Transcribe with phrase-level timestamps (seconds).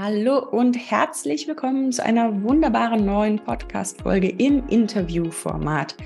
[0.00, 5.96] Hallo und herzlich willkommen zu einer wunderbaren neuen Podcast-Folge im Interviewformat.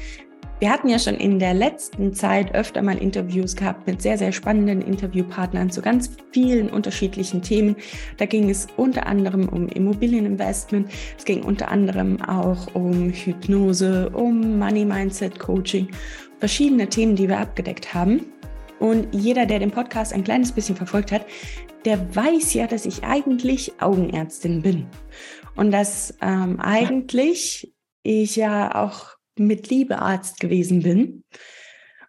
[0.61, 4.33] Wir hatten ja schon in der letzten Zeit öfter mal Interviews gehabt mit sehr, sehr
[4.33, 7.77] spannenden Interviewpartnern zu ganz vielen unterschiedlichen Themen.
[8.17, 14.59] Da ging es unter anderem um Immobilieninvestment, es ging unter anderem auch um Hypnose, um
[14.59, 15.89] Money Mindset Coaching,
[16.39, 18.25] verschiedene Themen, die wir abgedeckt haben.
[18.79, 21.27] Und jeder, der den Podcast ein kleines bisschen verfolgt hat,
[21.85, 24.87] der weiß ja, dass ich eigentlich Augenärztin bin.
[25.55, 31.25] Und dass ähm, eigentlich ich ja auch mit Liebe Arzt gewesen bin.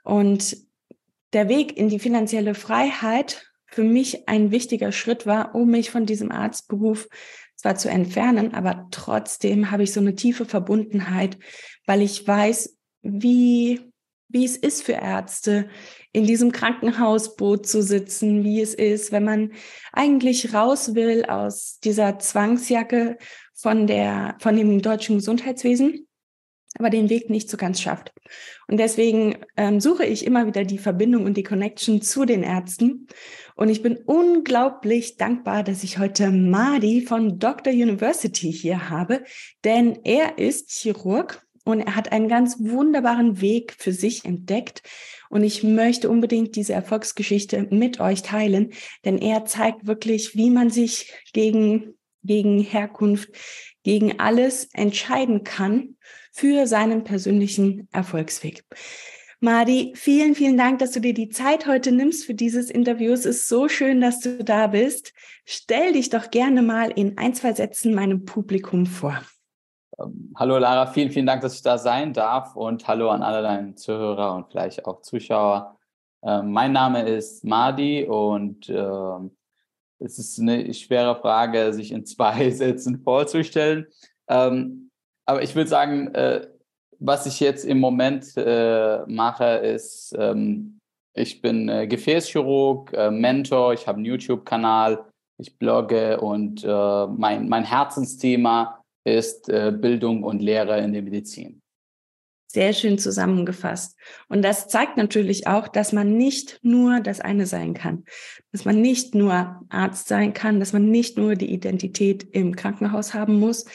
[0.03, 0.57] Und
[1.33, 6.05] der Weg in die finanzielle Freiheit für mich ein wichtiger Schritt war, um mich von
[6.05, 7.07] diesem Arztberuf
[7.55, 11.39] zwar zu entfernen, aber trotzdem habe ich so eine tiefe Verbundenheit,
[11.85, 13.92] weil ich weiß, wie
[14.33, 15.69] wie es ist für Ärzte,
[16.11, 19.53] in diesem Krankenhausboot zu sitzen, wie es ist, wenn man
[19.93, 23.17] eigentlich raus will aus dieser Zwangsjacke
[23.53, 26.07] von der, von dem deutschen Gesundheitswesen,
[26.79, 28.11] aber den Weg nicht so ganz schafft.
[28.67, 33.07] Und deswegen ähm, suche ich immer wieder die Verbindung und die Connection zu den Ärzten.
[33.55, 37.71] Und ich bin unglaublich dankbar, dass ich heute Madi von Dr.
[37.71, 39.23] University hier habe,
[39.63, 44.83] denn er ist Chirurg und er hat einen ganz wunderbaren Weg für sich entdeckt.
[45.29, 48.71] Und ich möchte unbedingt diese Erfolgsgeschichte mit euch teilen,
[49.05, 53.29] denn er zeigt wirklich, wie man sich gegen, gegen Herkunft,
[53.83, 55.95] gegen alles entscheiden kann
[56.31, 58.63] für seinen persönlichen Erfolgsweg.
[59.39, 63.11] Madi, vielen, vielen Dank, dass du dir die Zeit heute nimmst für dieses Interview.
[63.11, 65.13] Es ist so schön, dass du da bist.
[65.43, 69.21] Stell dich doch gerne mal in ein, zwei Sätzen meinem Publikum vor.
[70.03, 73.41] Ähm, hallo Lara, vielen, vielen Dank, dass ich da sein darf und hallo an alle
[73.41, 75.77] deine Zuhörer und vielleicht auch Zuschauer.
[76.23, 79.29] Ähm, mein Name ist Madi und äh,
[79.99, 83.87] es ist eine schwere Frage, sich in zwei Sätzen vorzustellen.
[84.27, 84.89] Ähm,
[85.25, 86.47] aber ich würde sagen, äh,
[86.99, 90.79] was ich jetzt im Moment äh, mache, ist, ähm,
[91.13, 95.05] ich bin äh, Gefäßchirurg, Mentor, ich habe einen YouTube-Kanal,
[95.37, 101.61] ich blogge und mein, mein Herzensthema ist äh, Bildung und Lehre in der Medizin.
[102.47, 103.97] Sehr schön zusammengefasst.
[104.29, 108.03] Und das zeigt natürlich auch, dass man nicht nur das eine sein kann,
[108.51, 113.15] dass man nicht nur Arzt sein kann, dass man nicht nur die Identität im Krankenhaus
[113.15, 113.65] haben muss,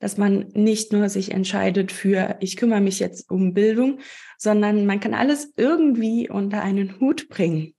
[0.00, 4.00] dass man nicht nur sich entscheidet für, ich kümmere mich jetzt um Bildung,
[4.36, 7.74] sondern man kann alles irgendwie unter einen Hut bringen.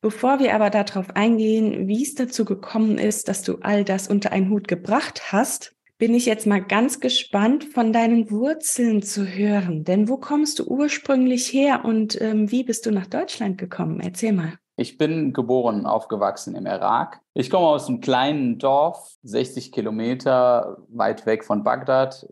[0.00, 4.32] Bevor wir aber darauf eingehen, wie es dazu gekommen ist, dass du all das unter
[4.32, 9.84] einen Hut gebracht hast, bin ich jetzt mal ganz gespannt, von deinen Wurzeln zu hören.
[9.84, 14.00] Denn wo kommst du ursprünglich her und ähm, wie bist du nach Deutschland gekommen?
[14.00, 14.54] Erzähl mal.
[14.76, 17.20] Ich bin geboren und aufgewachsen im Irak.
[17.34, 22.26] Ich komme aus einem kleinen Dorf, 60 Kilometer weit weg von Bagdad.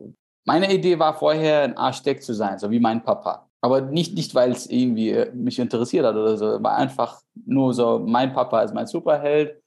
[0.47, 3.51] Meine Idee war vorher, ein Architekt zu sein, so wie mein Papa.
[3.61, 7.75] Aber nicht, nicht weil es irgendwie äh, mich interessiert hat oder so, war einfach nur
[7.75, 9.61] so, mein Papa ist mein Superheld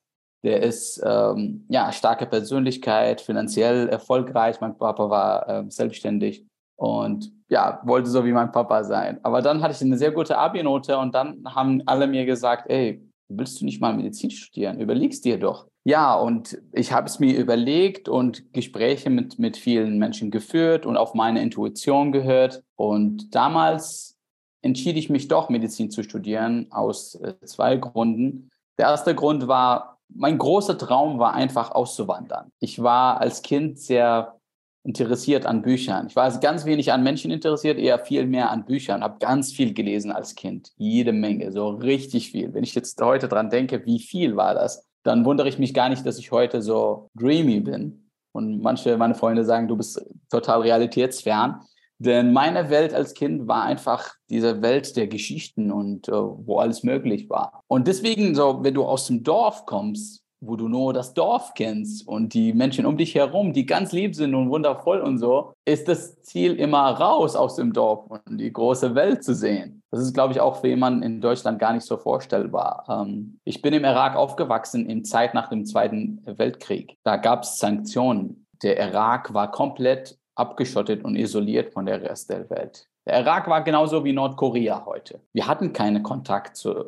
[0.44, 4.60] der ist ähm, ja starke Persönlichkeit, finanziell erfolgreich.
[4.62, 6.46] Mein Papa war ähm, selbstständig
[6.78, 9.20] und ja, wollte so wie mein Papa sein.
[9.24, 13.06] Aber dann hatte ich eine sehr gute Abi-Note und dann haben alle mir gesagt, ey,
[13.30, 14.80] willst du nicht mal Medizin studieren?
[14.80, 15.68] Überlegst dir doch.
[15.84, 20.96] Ja, und ich habe es mir überlegt und Gespräche mit, mit vielen Menschen geführt und
[20.96, 22.64] auf meine Intuition gehört.
[22.76, 24.18] Und damals
[24.62, 28.50] entschied ich mich doch, Medizin zu studieren, aus äh, zwei Gründen.
[28.78, 32.52] Der erste Grund war, mein großer Traum war einfach auszuwandern.
[32.60, 34.36] Ich war als Kind sehr
[34.84, 36.08] interessiert an Büchern.
[36.08, 39.04] Ich war also ganz wenig an Menschen interessiert, eher viel mehr an Büchern.
[39.04, 42.54] Habe ganz viel gelesen als Kind, jede Menge, so richtig viel.
[42.54, 45.90] Wenn ich jetzt heute dran denke, wie viel war das, dann wundere ich mich gar
[45.90, 48.10] nicht, dass ich heute so dreamy bin.
[48.34, 51.62] Und manche meine Freunde sagen, du bist total realitätsfern.
[52.04, 56.82] Denn meine Welt als Kind war einfach diese Welt der Geschichten und äh, wo alles
[56.82, 57.62] möglich war.
[57.68, 62.08] Und deswegen, so, wenn du aus dem Dorf kommst, wo du nur das Dorf kennst
[62.08, 65.88] und die Menschen um dich herum, die ganz lieb sind und wundervoll und so, ist
[65.88, 69.84] das Ziel immer raus aus dem Dorf und die große Welt zu sehen.
[69.92, 72.84] Das ist, glaube ich, auch für jemanden in Deutschland gar nicht so vorstellbar.
[72.90, 76.98] Ähm, ich bin im Irak aufgewachsen in Zeit nach dem Zweiten Weltkrieg.
[77.04, 78.48] Da gab es Sanktionen.
[78.64, 82.88] Der Irak war komplett abgeschottet und isoliert von der Rest der Welt.
[83.06, 85.22] Der Irak war genauso wie Nordkorea heute.
[85.34, 86.86] Wir hatten keinen Kontakt zum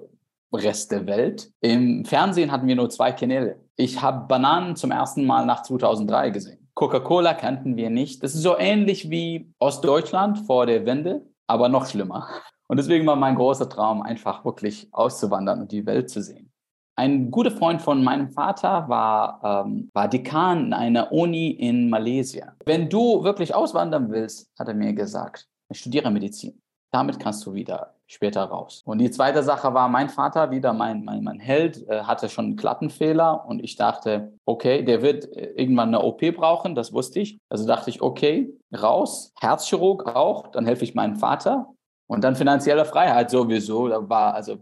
[0.54, 1.51] Rest der Welt.
[1.62, 3.60] Im Fernsehen hatten wir nur zwei Kanäle.
[3.75, 6.69] Ich habe Bananen zum ersten Mal nach 2003 gesehen.
[6.75, 8.24] Coca-Cola kannten wir nicht.
[8.24, 12.28] Das ist so ähnlich wie Ostdeutschland vor der Wende, aber noch schlimmer.
[12.68, 16.53] Und deswegen war mein großer Traum, einfach wirklich auszuwandern und die Welt zu sehen.
[16.95, 22.56] Ein guter Freund von meinem Vater war, ähm, war Dekan in einer Uni in Malaysia.
[22.66, 26.62] Wenn du wirklich auswandern willst, hat er mir gesagt, ich studiere Medizin.
[26.92, 28.84] Damit kannst du wieder später raus.
[28.86, 32.45] Und die zweite Sache war, mein Vater, wieder mein, mein, mein Held, äh, hatte schon
[32.45, 37.19] einen Klappenfehler und ich dachte, okay, der wird äh, irgendwann eine OP brauchen, das wusste
[37.19, 37.39] ich.
[37.50, 41.74] Also dachte ich, okay, raus, Herzchirurg auch, dann helfe ich meinem Vater.
[42.07, 44.60] Und dann finanzielle Freiheit sowieso, da war also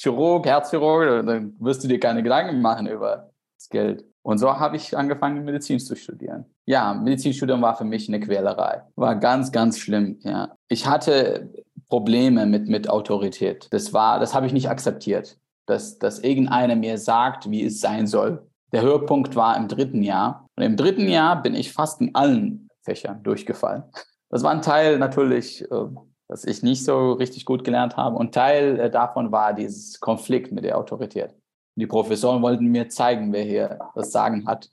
[0.00, 4.04] Chirurg, Herzchirurg, dann wirst du dir keine Gedanken machen über das Geld.
[4.22, 6.44] Und so habe ich angefangen, Medizin zu studieren.
[6.66, 8.82] Ja, Medizinstudium war für mich eine Quälerei.
[8.94, 10.18] War ganz, ganz schlimm.
[10.20, 10.54] Ja.
[10.68, 11.50] Ich hatte
[11.88, 13.66] Probleme mit, mit Autorität.
[13.70, 18.06] Das war, das habe ich nicht akzeptiert, dass, dass irgendeiner mir sagt, wie es sein
[18.06, 18.46] soll.
[18.72, 20.46] Der Höhepunkt war im dritten Jahr.
[20.56, 23.82] Und im dritten Jahr bin ich fast in allen Fächern durchgefallen.
[24.30, 25.86] Das war ein Teil natürlich äh,
[26.28, 28.16] das ich nicht so richtig gut gelernt habe.
[28.16, 31.34] Und Teil äh, davon war dieses Konflikt mit der Autorität.
[31.76, 34.70] Die Professoren wollten mir zeigen, wer hier das Sagen hat.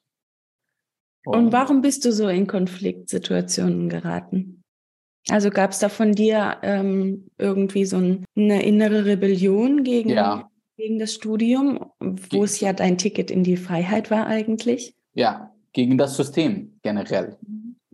[1.26, 4.64] Und, Und warum bist du so in Konfliktsituationen geraten?
[5.30, 10.50] Also gab es da von dir ähm, irgendwie so ein, eine innere Rebellion gegen, ja.
[10.78, 14.94] gegen das Studium, wo es ja dein Ticket in die Freiheit war eigentlich?
[15.14, 17.38] Ja, gegen das System generell.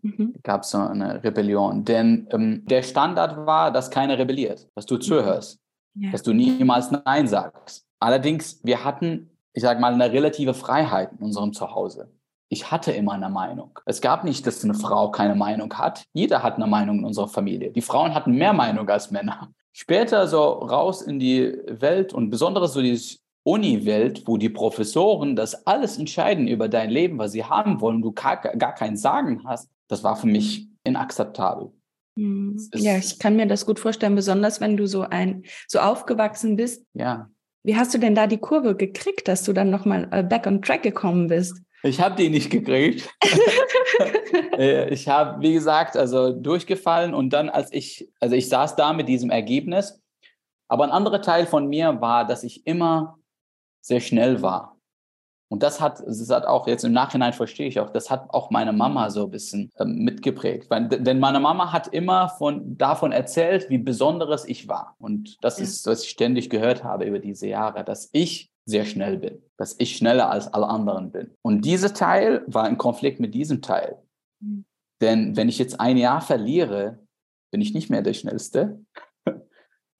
[0.01, 1.85] Mhm gab es so eine Rebellion.
[1.85, 5.59] Denn ähm, der Standard war, dass keiner rebelliert, dass du zuhörst,
[5.95, 6.11] ja.
[6.11, 7.85] dass du niemals Nein sagst.
[7.99, 12.11] Allerdings, wir hatten, ich sage mal, eine relative Freiheit in unserem Zuhause.
[12.49, 13.79] Ich hatte immer eine Meinung.
[13.85, 16.03] Es gab nicht, dass eine Frau keine Meinung hat.
[16.11, 17.71] Jeder hat eine Meinung in unserer Familie.
[17.71, 19.51] Die Frauen hatten mehr Meinung als Männer.
[19.71, 25.65] Später so raus in die Welt und besonders so dieses Uni-Welt, wo die Professoren das
[25.65, 29.69] alles entscheiden über dein Leben, was sie haben wollen, du gar, gar kein Sagen hast,
[29.91, 31.71] das war für mich inakzeptabel.
[32.17, 32.57] Hm.
[32.73, 36.85] Ja, ich kann mir das gut vorstellen, besonders wenn du so ein so aufgewachsen bist.
[36.93, 37.29] Ja.
[37.63, 40.61] Wie hast du denn da die Kurve gekriegt, dass du dann nochmal äh, back on
[40.61, 41.61] track gekommen bist?
[41.83, 43.09] Ich habe die nicht gekriegt.
[44.57, 48.91] Äh, ich habe, wie gesagt, also durchgefallen und dann, als ich, also ich saß da
[48.91, 50.01] mit diesem Ergebnis.
[50.67, 53.17] Aber ein anderer Teil von mir war, dass ich immer
[53.81, 54.77] sehr schnell war.
[55.51, 58.51] Und das hat, das hat auch jetzt im Nachhinein verstehe ich auch, das hat auch
[58.51, 60.69] meine Mama so ein bisschen ähm, mitgeprägt.
[60.69, 64.95] Weil, denn meine Mama hat immer von, davon erzählt, wie besonderes ich war.
[64.97, 65.65] Und das ja.
[65.65, 69.75] ist, was ich ständig gehört habe über diese Jahre, dass ich sehr schnell bin, dass
[69.77, 71.31] ich schneller als alle anderen bin.
[71.41, 73.97] Und dieser Teil war in Konflikt mit diesem Teil.
[74.39, 74.63] Mhm.
[75.01, 76.99] Denn wenn ich jetzt ein Jahr verliere,
[77.51, 78.79] bin ich nicht mehr der Schnellste.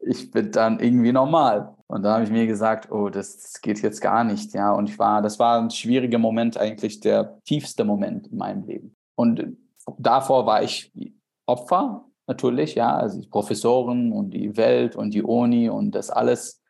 [0.03, 1.75] Ich bin dann irgendwie normal.
[1.87, 4.71] Und da habe ich mir gesagt, oh, das, geht jetzt gar nicht, ja.
[4.71, 8.95] Und ich war, das war ein schwieriger Moment, eigentlich der tiefste Moment in meinem Leben.
[9.15, 9.57] Und
[9.97, 10.91] davor war ich
[11.45, 16.61] Opfer, natürlich, ja, also die Professoren und die Welt und die Uni und das alles.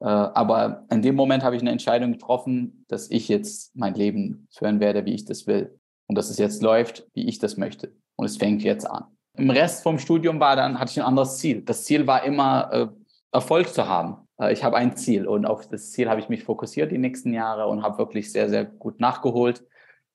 [0.00, 4.48] Äh, aber in dem Moment habe ich eine Entscheidung getroffen, dass ich jetzt mein Leben
[4.50, 5.78] führen werde, wie ich das will.
[6.06, 7.94] Und dass es jetzt läuft, wie ich das möchte.
[8.16, 9.04] Und es fängt jetzt an.
[9.36, 11.62] Im Rest vom Studium war dann, hatte ich ein anderes Ziel.
[11.62, 12.86] Das Ziel war immer, äh,
[13.32, 14.28] Erfolg zu haben.
[14.38, 17.32] Äh, ich habe ein Ziel und auf das Ziel habe ich mich fokussiert die nächsten
[17.32, 19.64] Jahre und habe wirklich sehr, sehr gut nachgeholt,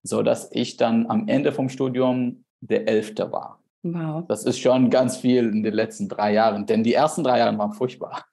[0.03, 3.61] so dass ich dann am Ende vom Studium der Elfte war.
[3.83, 4.25] Wow.
[4.27, 7.57] Das ist schon ganz viel in den letzten drei Jahren, denn die ersten drei Jahre
[7.57, 8.25] waren furchtbar.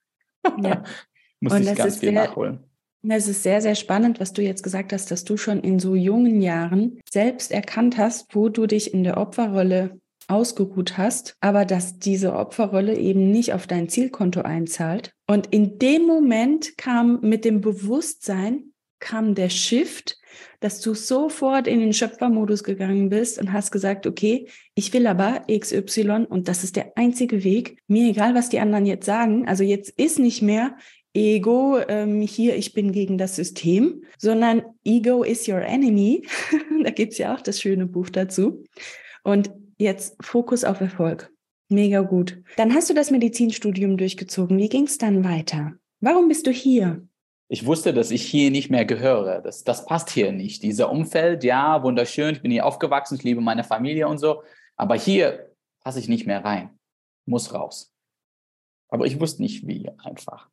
[0.63, 0.83] Ja.
[1.41, 2.61] Musste ich ganz viel sehr, nachholen.
[3.07, 5.95] Es ist sehr, sehr spannend, was du jetzt gesagt hast, dass du schon in so
[5.95, 11.99] jungen Jahren selbst erkannt hast, wo du dich in der Opferrolle ausgeruht hast, aber dass
[11.99, 15.12] diese Opferrolle eben nicht auf dein Zielkonto einzahlt.
[15.26, 20.16] Und in dem Moment kam mit dem Bewusstsein, kam der Shift,
[20.61, 25.45] dass du sofort in den Schöpfermodus gegangen bist und hast gesagt, okay, ich will aber
[25.50, 27.78] XY und das ist der einzige Weg.
[27.87, 29.47] Mir egal, was die anderen jetzt sagen.
[29.47, 30.76] Also jetzt ist nicht mehr
[31.12, 36.26] Ego, ähm, hier, ich bin gegen das System, sondern Ego is your enemy.
[36.83, 38.64] da gibt's ja auch das schöne Buch dazu.
[39.23, 41.33] Und jetzt Fokus auf Erfolg.
[41.69, 42.43] Mega gut.
[42.57, 44.59] Dann hast du das Medizinstudium durchgezogen.
[44.59, 45.73] Wie ging es dann weiter?
[46.00, 47.07] Warum bist du hier?
[47.49, 49.40] Ich wusste, dass ich hier nicht mehr gehöre.
[49.40, 50.62] Das, das passt hier nicht.
[50.62, 52.35] Dieser Umfeld, ja, wunderschön.
[52.35, 53.16] Ich bin hier aufgewachsen.
[53.16, 54.43] Ich liebe meine Familie und so.
[54.76, 55.50] Aber hier
[55.83, 56.71] passe ich nicht mehr rein.
[57.26, 57.93] Muss raus.
[58.88, 60.49] Aber ich wusste nicht wie einfach.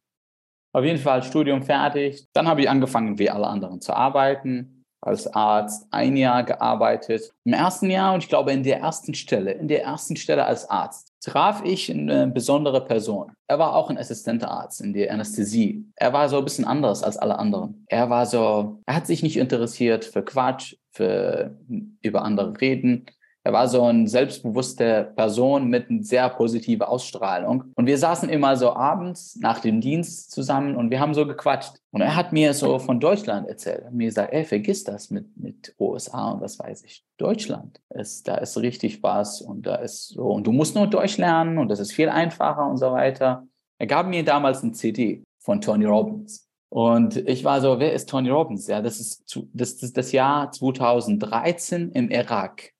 [0.73, 2.27] Auf jeden Fall Studium fertig.
[2.33, 7.33] Dann habe ich angefangen, wie alle anderen zu arbeiten als Arzt ein Jahr gearbeitet.
[7.43, 10.69] Im ersten Jahr und ich glaube in der ersten Stelle, in der ersten Stelle als
[10.69, 13.31] Arzt, traf ich eine besondere Person.
[13.47, 15.85] Er war auch ein Assistentarzt in der Anästhesie.
[15.95, 17.85] Er war so ein bisschen anders als alle anderen.
[17.87, 21.57] Er war so, er hat sich nicht interessiert für Quatsch, für
[22.01, 23.05] über andere reden.
[23.43, 27.63] Er war so eine selbstbewusste Person mit einer sehr positiven Ausstrahlung.
[27.75, 31.73] Und wir saßen immer so abends nach dem Dienst zusammen und wir haben so gequatscht.
[31.91, 33.79] Und er hat mir so von Deutschland erzählt.
[33.79, 37.03] Er hat mir gesagt, ey, vergiss das mit, mit USA und was weiß ich.
[37.17, 40.27] Deutschland, ist, da ist richtig was und da ist so.
[40.27, 43.47] Und du musst nur Deutsch lernen und das ist viel einfacher und so weiter.
[43.79, 46.47] Er gab mir damals ein CD von Tony Robbins.
[46.69, 48.67] Und ich war so, wer ist Tony Robbins?
[48.67, 52.71] Ja, das ist, das, ist das Jahr 2013 im Irak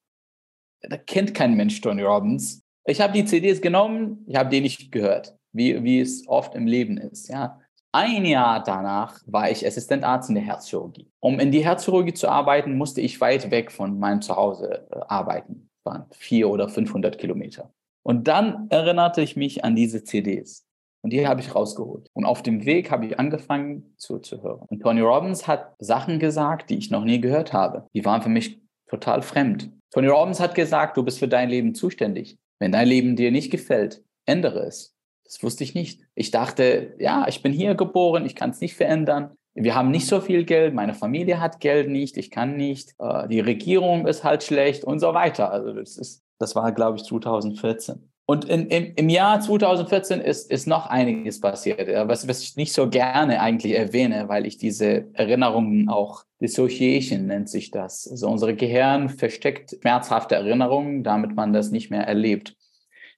[0.82, 2.62] da kennt kein Mensch Tony Robbins.
[2.86, 6.68] Ich habe die CDs genommen, ich habe die nicht gehört, wie, wie es oft im
[6.68, 7.30] Leben ist.
[7.30, 7.60] Ja.
[7.94, 11.12] Ein Jahr danach war ich Assistentarzt in der Herzchirurgie.
[11.20, 15.70] Um in die Herzchirurgie zu arbeiten, musste ich weit weg von meinem Zuhause äh, arbeiten.
[15.84, 17.74] Das waren vier oder 500 Kilometer.
[18.04, 20.66] Und dann erinnerte ich mich an diese CDs.
[21.04, 22.08] Und die habe ich rausgeholt.
[22.14, 24.68] Und auf dem Weg habe ich angefangen zuzuhören.
[24.68, 27.88] Und Tony Robbins hat Sachen gesagt, die ich noch nie gehört habe.
[27.94, 29.72] Die waren für mich total fremd.
[29.92, 32.38] Tony Robbins hat gesagt, du bist für dein Leben zuständig.
[32.60, 34.96] Wenn dein Leben dir nicht gefällt, ändere es.
[35.26, 36.02] Das wusste ich nicht.
[36.16, 39.32] Ich dachte, ja, ich bin hier geboren, ich kann es nicht verändern.
[39.54, 43.28] Wir haben nicht so viel Geld, meine Familie hat Geld nicht, ich kann nicht, äh,
[43.28, 45.52] die Regierung ist halt schlecht und so weiter.
[45.52, 48.10] Also das ist, das war, glaube ich, 2014.
[48.26, 52.72] Und in, im, im, Jahr 2014 ist, ist noch einiges passiert, was, was ich nicht
[52.72, 58.08] so gerne eigentlich erwähne, weil ich diese Erinnerungen auch Dissociation nennt sich das.
[58.10, 62.56] Also unser Gehirn versteckt schmerzhafte Erinnerungen, damit man das nicht mehr erlebt.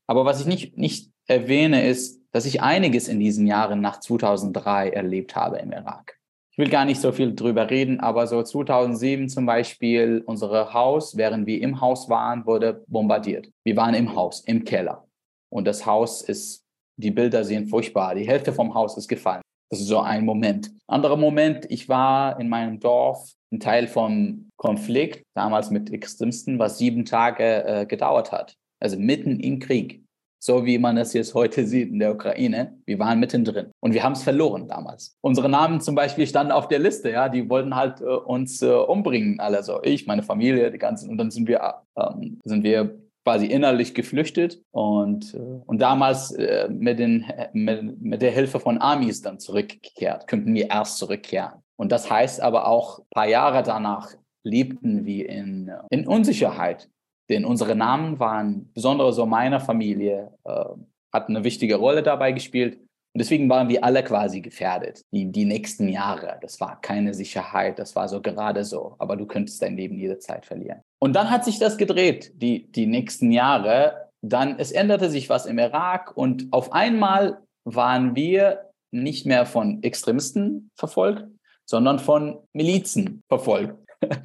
[0.08, 4.90] Aber was ich nicht, nicht erwähne, ist, dass ich einiges in diesen Jahren nach 2003
[4.90, 6.20] erlebt habe im Irak.
[6.52, 11.18] Ich will gar nicht so viel drüber reden, aber so 2007 zum Beispiel, unser Haus,
[11.18, 13.50] während wir im Haus waren, wurde bombardiert.
[13.64, 15.08] Wir waren im Haus, im Keller.
[15.50, 16.64] Und das Haus ist,
[16.98, 18.14] die Bilder sehen furchtbar.
[18.16, 19.43] Die Hälfte vom Haus ist gefallen.
[19.74, 20.72] Das ist so ein Moment.
[20.86, 26.78] Anderer Moment, ich war in meinem Dorf, ein Teil vom Konflikt, damals mit Extremisten, was
[26.78, 28.56] sieben Tage äh, gedauert hat.
[28.80, 30.04] Also mitten im Krieg
[30.44, 32.78] so wie man es jetzt heute sieht in der Ukraine.
[32.86, 35.16] Wir waren mittendrin und wir haben es verloren damals.
[35.22, 38.70] Unsere Namen zum Beispiel standen auf der Liste, ja, die wollten halt äh, uns äh,
[38.70, 43.03] umbringen, alle so ich, meine Familie, die ganzen und dann sind wir ähm, sind wir
[43.24, 48.82] quasi innerlich geflüchtet und, äh, und damals äh, mit, den, mit, mit der Hilfe von
[48.82, 51.64] Amis dann zurückgekehrt, könnten wir erst zurückkehren.
[51.76, 54.12] Und das heißt aber auch, ein paar Jahre danach
[54.44, 56.90] lebten wir in, in Unsicherheit.
[57.30, 60.66] Denn unsere Namen waren, besonders so meiner Familie, äh,
[61.12, 62.80] hatten eine wichtige Rolle dabei gespielt.
[63.14, 66.40] Und deswegen waren wir alle quasi gefährdet, die, die nächsten Jahre.
[66.42, 68.96] Das war keine Sicherheit, das war so gerade so.
[68.98, 70.82] Aber du könntest dein Leben jederzeit verlieren.
[71.00, 74.10] Und dann hat sich das gedreht, die, die nächsten Jahre.
[74.22, 79.84] Dann, es änderte sich was im Irak und auf einmal waren wir nicht mehr von
[79.84, 81.28] Extremisten verfolgt,
[81.66, 83.78] sondern von Milizen verfolgt.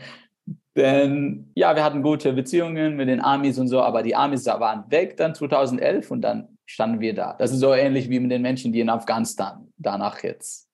[0.77, 4.91] Denn ja, wir hatten gute Beziehungen mit den Amis und so, aber die Amis waren
[4.91, 7.33] weg dann 2011 und dann standen wir da.
[7.33, 10.69] Das ist so ähnlich wie mit den Menschen, die in Afghanistan danach jetzt.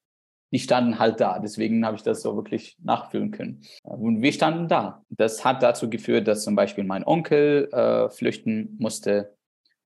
[0.53, 1.39] Die standen halt da.
[1.39, 3.63] Deswegen habe ich das so wirklich nachfühlen können.
[3.83, 5.05] Und wir standen da.
[5.09, 9.37] Das hat dazu geführt, dass zum Beispiel mein Onkel äh, flüchten musste,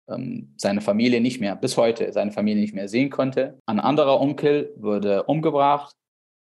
[0.09, 3.59] ähm, seine Familie nicht mehr, bis heute seine Familie nicht mehr sehen konnte.
[3.67, 5.95] Ein anderer Onkel wurde umgebracht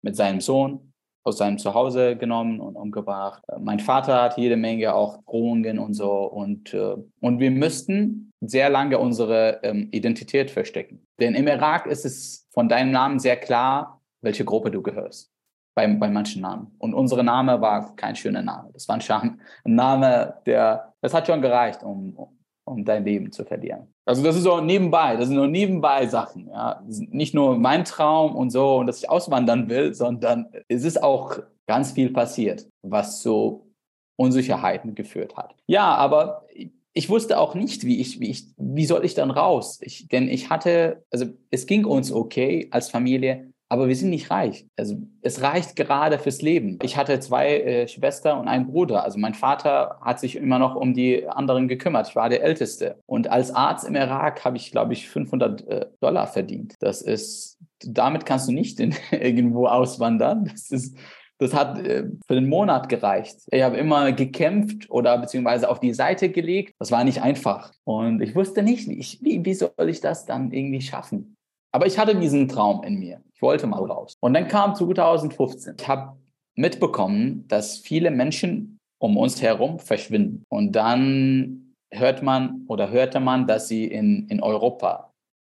[0.02, 0.93] mit seinem Sohn
[1.24, 3.44] aus seinem Zuhause genommen und umgebracht.
[3.48, 6.12] Äh, mein Vater hat jede Menge auch Drohungen und so.
[6.26, 11.06] Und, äh, und wir müssten sehr lange unsere ähm, Identität verstecken.
[11.20, 15.32] Denn im Irak ist es von deinem Namen sehr klar, welche Gruppe du gehörst.
[15.76, 16.76] Bei, bei manchen Namen.
[16.78, 18.70] Und unsere Name war kein schöner Name.
[18.74, 22.16] Das war ein, Name, der, das hat schon gereicht, um,
[22.64, 23.93] um dein Leben zu verlieren.
[24.06, 26.48] Also das ist so nebenbei, das sind nur nebenbei Sachen.
[26.48, 26.84] Ja.
[26.88, 31.40] Nicht nur mein Traum und so und dass ich auswandern will, sondern es ist auch
[31.68, 33.72] ganz viel passiert, was zu
[34.18, 35.56] Unsicherheiten geführt hat.
[35.68, 36.46] Ja, aber
[36.94, 39.80] ich wusste auch nicht, wie ich, wie ich, wie soll ich dann raus?
[39.82, 44.30] Ich, denn ich hatte, also es ging uns okay als Familie, aber wir sind nicht
[44.30, 44.68] reich.
[44.78, 46.78] Also es reicht gerade fürs Leben.
[46.84, 49.04] Ich hatte zwei äh, Schwestern und einen Bruder.
[49.04, 52.08] Also mein Vater hat sich immer noch um die anderen gekümmert.
[52.08, 53.00] Ich war der Älteste.
[53.08, 56.76] Und als Arzt im Irak habe ich, glaube ich, 500 äh, Dollar verdient.
[56.82, 60.46] Das ist, damit kannst du nicht in, irgendwo auswandern.
[60.52, 60.96] Das ist,
[61.40, 63.38] das hat äh, für den Monat gereicht.
[63.50, 66.76] Ich habe immer gekämpft oder beziehungsweise auf die Seite gelegt.
[66.78, 67.72] Das war nicht einfach.
[67.86, 71.38] Und ich wusste nicht, wie, wie soll ich das dann irgendwie schaffen.
[71.74, 73.22] Aber ich hatte diesen Traum in mir.
[73.34, 74.16] Ich wollte mal raus.
[74.20, 75.76] Und dann kam 2015.
[75.80, 76.18] Ich habe
[76.56, 80.44] mitbekommen, dass viele Menschen um uns herum verschwinden.
[80.50, 85.12] Und dann hört man oder hörte man, dass sie in, in Europa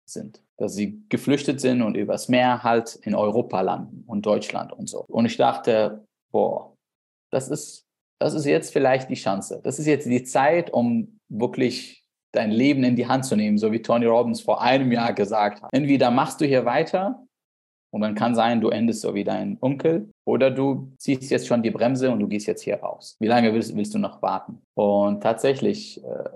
[0.08, 0.42] sind.
[0.58, 5.04] Dass sie geflüchtet sind und übers Meer halt in Europa landen und Deutschland und so.
[5.08, 6.75] Und ich dachte, boah,
[7.30, 7.87] das ist
[8.18, 9.61] das ist jetzt vielleicht die Chance.
[9.62, 12.05] Das ist jetzt die Zeit, um wirklich
[12.37, 15.62] dein Leben in die Hand zu nehmen, so wie Tony Robbins vor einem Jahr gesagt
[15.62, 15.71] hat.
[15.73, 17.26] Entweder machst du hier weiter
[17.90, 21.62] und dann kann sein, du endest so wie dein Onkel oder du ziehst jetzt schon
[21.62, 23.16] die Bremse und du gehst jetzt hier raus.
[23.21, 24.61] Wie lange willst, willst du noch warten?
[24.75, 26.28] Und tatsächlich äh,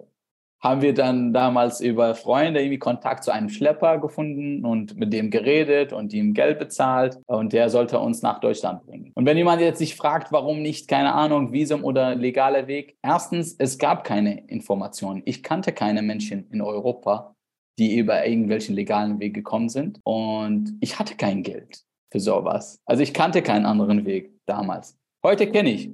[0.62, 5.30] haben wir dann damals über Freunde irgendwie Kontakt zu einem Schlepper gefunden und mit dem
[5.30, 9.10] geredet und ihm Geld bezahlt und der sollte uns nach Deutschland bringen.
[9.14, 13.54] Und wenn jemand jetzt sich fragt, warum nicht, keine Ahnung, Visum oder legaler Weg, erstens,
[13.58, 15.22] es gab keine Informationen.
[15.24, 17.34] Ich kannte keine Menschen in Europa,
[17.78, 22.80] die über irgendwelchen legalen Weg gekommen sind und ich hatte kein Geld für sowas.
[22.84, 24.98] Also ich kannte keinen anderen Weg damals.
[25.24, 25.90] Heute kenne ich.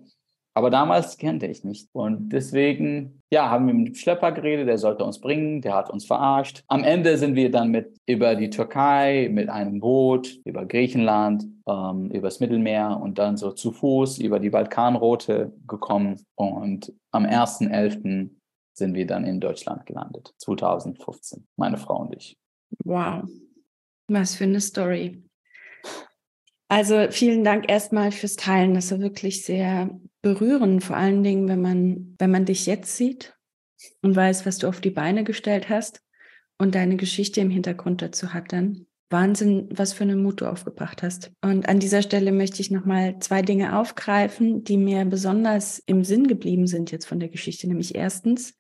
[0.57, 1.91] Aber damals kannte ich nicht.
[1.93, 5.91] Und deswegen, ja, haben wir mit dem Schlepper geredet, der sollte uns bringen, der hat
[5.91, 6.65] uns verarscht.
[6.69, 12.11] Am Ende sind wir dann mit über die Türkei, mit einem Boot, über Griechenland, ähm,
[12.11, 16.25] übers Mittelmeer und dann so zu Fuß über die Balkanroute gekommen.
[16.37, 18.31] Und am 1.11.
[18.73, 22.35] sind wir dann in Deutschland gelandet, 2015, meine Frau und ich.
[22.83, 23.25] Wow,
[24.09, 25.23] was für eine Story.
[26.69, 28.73] Also vielen Dank erstmal fürs Teilen.
[28.73, 29.91] Das war wirklich sehr
[30.27, 33.37] berührend, vor allen Dingen, wenn man, wenn man dich jetzt sieht
[34.03, 36.03] und weiß, was du auf die Beine gestellt hast
[36.59, 38.87] und deine Geschichte im Hintergrund dazu hat dann.
[39.09, 41.31] Wahnsinn, was für einen Mut du aufgebracht hast.
[41.43, 46.27] Und an dieser Stelle möchte ich nochmal zwei Dinge aufgreifen, die mir besonders im Sinn
[46.27, 47.69] geblieben sind jetzt von der Geschichte.
[47.69, 48.55] Nämlich erstens,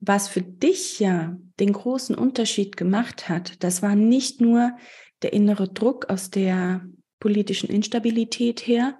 [0.00, 4.72] was für dich ja den großen Unterschied gemacht hat, das war nicht nur
[5.22, 6.84] der innere Druck aus der
[7.20, 8.98] politischen Instabilität her,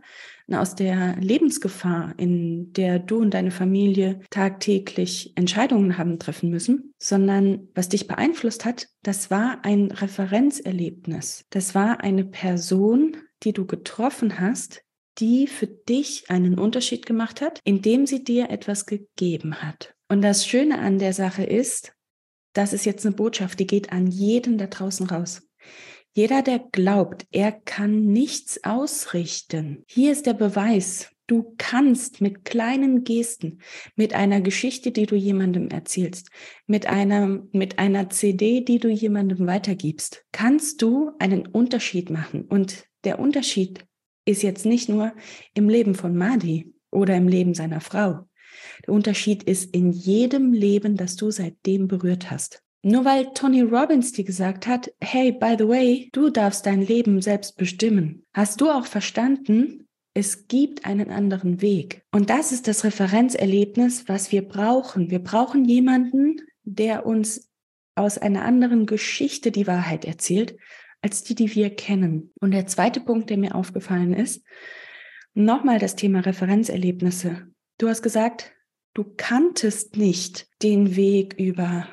[0.55, 7.69] aus der Lebensgefahr, in der du und deine Familie tagtäglich Entscheidungen haben treffen müssen, sondern
[7.75, 11.45] was dich beeinflusst hat, das war ein Referenzerlebnis.
[11.51, 14.83] Das war eine Person, die du getroffen hast,
[15.19, 19.95] die für dich einen Unterschied gemacht hat, indem sie dir etwas gegeben hat.
[20.09, 21.93] Und das Schöne an der Sache ist,
[22.55, 25.43] das ist jetzt eine Botschaft, die geht an jeden da draußen raus.
[26.19, 31.13] Jeder, der glaubt, er kann nichts ausrichten, hier ist der Beweis.
[31.29, 33.61] Du kannst mit kleinen Gesten,
[33.95, 36.31] mit einer Geschichte, die du jemandem erzählst,
[36.67, 42.43] mit einer, mit einer CD, die du jemandem weitergibst, kannst du einen Unterschied machen.
[42.43, 43.87] Und der Unterschied
[44.25, 45.13] ist jetzt nicht nur
[45.55, 48.29] im Leben von Madi oder im Leben seiner Frau.
[48.89, 52.65] Der Unterschied ist in jedem Leben, das du seitdem berührt hast.
[52.83, 57.21] Nur weil Tony Robbins dir gesagt hat, hey, by the way, du darfst dein Leben
[57.21, 62.03] selbst bestimmen, hast du auch verstanden, es gibt einen anderen Weg.
[62.11, 65.11] Und das ist das Referenzerlebnis, was wir brauchen.
[65.11, 67.49] Wir brauchen jemanden, der uns
[67.95, 70.57] aus einer anderen Geschichte die Wahrheit erzählt,
[71.03, 72.33] als die, die wir kennen.
[72.41, 74.45] Und der zweite Punkt, der mir aufgefallen ist,
[75.35, 77.47] nochmal das Thema Referenzerlebnisse.
[77.79, 78.53] Du hast gesagt,
[78.95, 81.89] du kanntest nicht den Weg über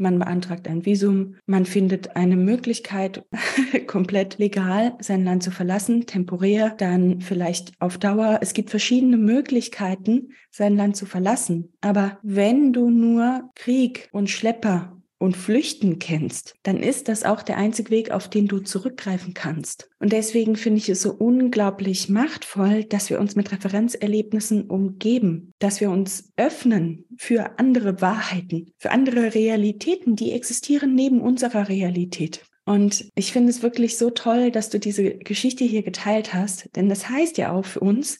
[0.00, 3.24] man beantragt ein Visum, man findet eine Möglichkeit,
[3.86, 8.38] komplett legal sein Land zu verlassen, temporär, dann vielleicht auf Dauer.
[8.40, 11.72] Es gibt verschiedene Möglichkeiten, sein Land zu verlassen.
[11.80, 17.58] Aber wenn du nur Krieg und Schlepper und Flüchten kennst, dann ist das auch der
[17.58, 19.90] einzige Weg, auf den du zurückgreifen kannst.
[20.00, 25.80] Und deswegen finde ich es so unglaublich machtvoll, dass wir uns mit Referenzerlebnissen umgeben, dass
[25.80, 32.42] wir uns öffnen für andere Wahrheiten, für andere Realitäten, die existieren neben unserer Realität.
[32.64, 36.88] Und ich finde es wirklich so toll, dass du diese Geschichte hier geteilt hast, denn
[36.88, 38.18] das heißt ja auch für uns,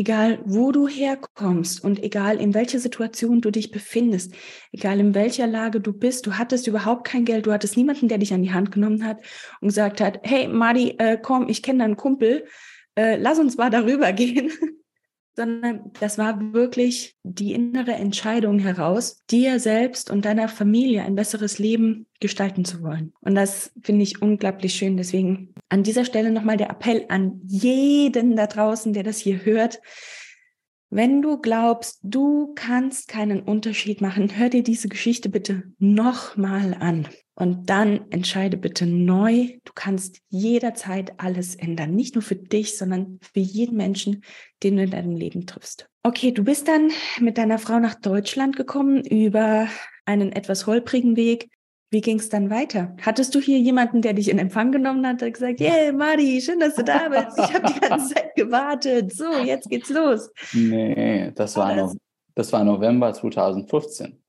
[0.00, 4.34] egal wo du herkommst und egal in welcher Situation du dich befindest,
[4.72, 8.16] egal in welcher Lage du bist, du hattest überhaupt kein Geld, du hattest niemanden, der
[8.16, 9.18] dich an die Hand genommen hat
[9.60, 12.46] und gesagt hat, hey Madi, äh, komm, ich kenne deinen Kumpel,
[12.96, 14.50] äh, lass uns mal darüber gehen,
[15.36, 21.58] sondern das war wirklich die innere Entscheidung heraus, dir selbst und deiner Familie ein besseres
[21.58, 23.12] Leben gestalten zu wollen.
[23.20, 24.96] Und das finde ich unglaublich schön.
[24.96, 29.80] Deswegen an dieser Stelle nochmal der Appell an jeden da draußen, der das hier hört.
[30.92, 37.06] Wenn du glaubst, du kannst keinen Unterschied machen, hör dir diese Geschichte bitte nochmal an.
[37.40, 39.48] Und dann entscheide bitte neu.
[39.64, 41.94] Du kannst jederzeit alles ändern.
[41.94, 44.22] Nicht nur für dich, sondern für jeden Menschen,
[44.62, 45.88] den du in deinem Leben triffst.
[46.02, 49.68] Okay, du bist dann mit deiner Frau nach Deutschland gekommen über
[50.04, 51.48] einen etwas holprigen Weg.
[51.90, 52.94] Wie ging es dann weiter?
[53.00, 56.60] Hattest du hier jemanden, der dich in Empfang genommen hat, der gesagt, yeah, Mari, schön,
[56.60, 57.38] dass du da bist.
[57.38, 59.14] Ich habe die ganze Zeit gewartet.
[59.14, 60.30] So, jetzt geht's los.
[60.52, 61.94] Nee, das war, no
[62.34, 64.22] das war November 2015.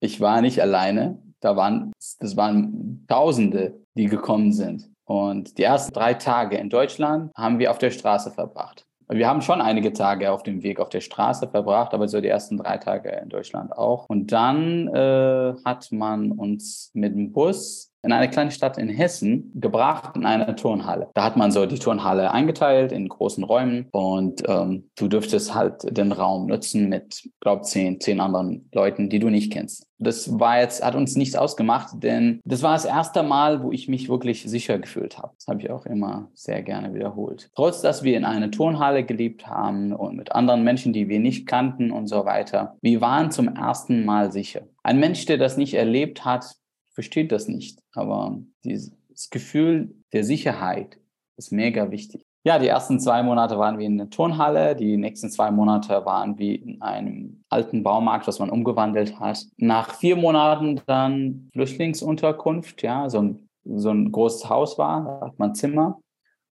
[0.00, 1.22] Ich war nicht alleine.
[1.40, 4.90] Da waren, das waren Tausende, die gekommen sind.
[5.04, 8.86] Und die ersten drei Tage in Deutschland haben wir auf der Straße verbracht.
[9.08, 12.28] wir haben schon einige Tage auf dem Weg auf der Straße verbracht, aber so die
[12.28, 14.06] ersten drei Tage in Deutschland auch.
[14.08, 19.52] Und dann äh, hat man uns mit dem Bus in eine kleine Stadt in Hessen
[19.54, 21.08] gebracht in eine Turnhalle.
[21.14, 25.96] Da hat man so die Turnhalle eingeteilt in großen Räumen und ähm, du dürftest halt
[25.96, 29.86] den Raum nutzen mit, glaube zehn, zehn anderen Leuten, die du nicht kennst.
[29.98, 33.86] Das war jetzt, hat uns nichts ausgemacht, denn das war das erste Mal, wo ich
[33.86, 35.34] mich wirklich sicher gefühlt habe.
[35.36, 37.50] Das habe ich auch immer sehr gerne wiederholt.
[37.54, 41.46] Trotz, dass wir in einer Turnhalle gelebt haben und mit anderen Menschen, die wir nicht
[41.46, 44.62] kannten und so weiter, wir waren zum ersten Mal sicher.
[44.82, 46.56] Ein Mensch, der das nicht erlebt hat,
[47.00, 47.80] versteht das nicht.
[47.94, 48.92] Aber dieses
[49.30, 50.98] Gefühl der Sicherheit
[51.38, 52.22] ist mega wichtig.
[52.44, 56.38] Ja, die ersten zwei Monate waren wir in der Turnhalle, die nächsten zwei Monate waren
[56.38, 59.46] wir in einem alten Baumarkt, was man umgewandelt hat.
[59.56, 65.38] Nach vier Monaten dann Flüchtlingsunterkunft, ja, so ein, so ein großes Haus war, da hat
[65.38, 66.00] man Zimmer.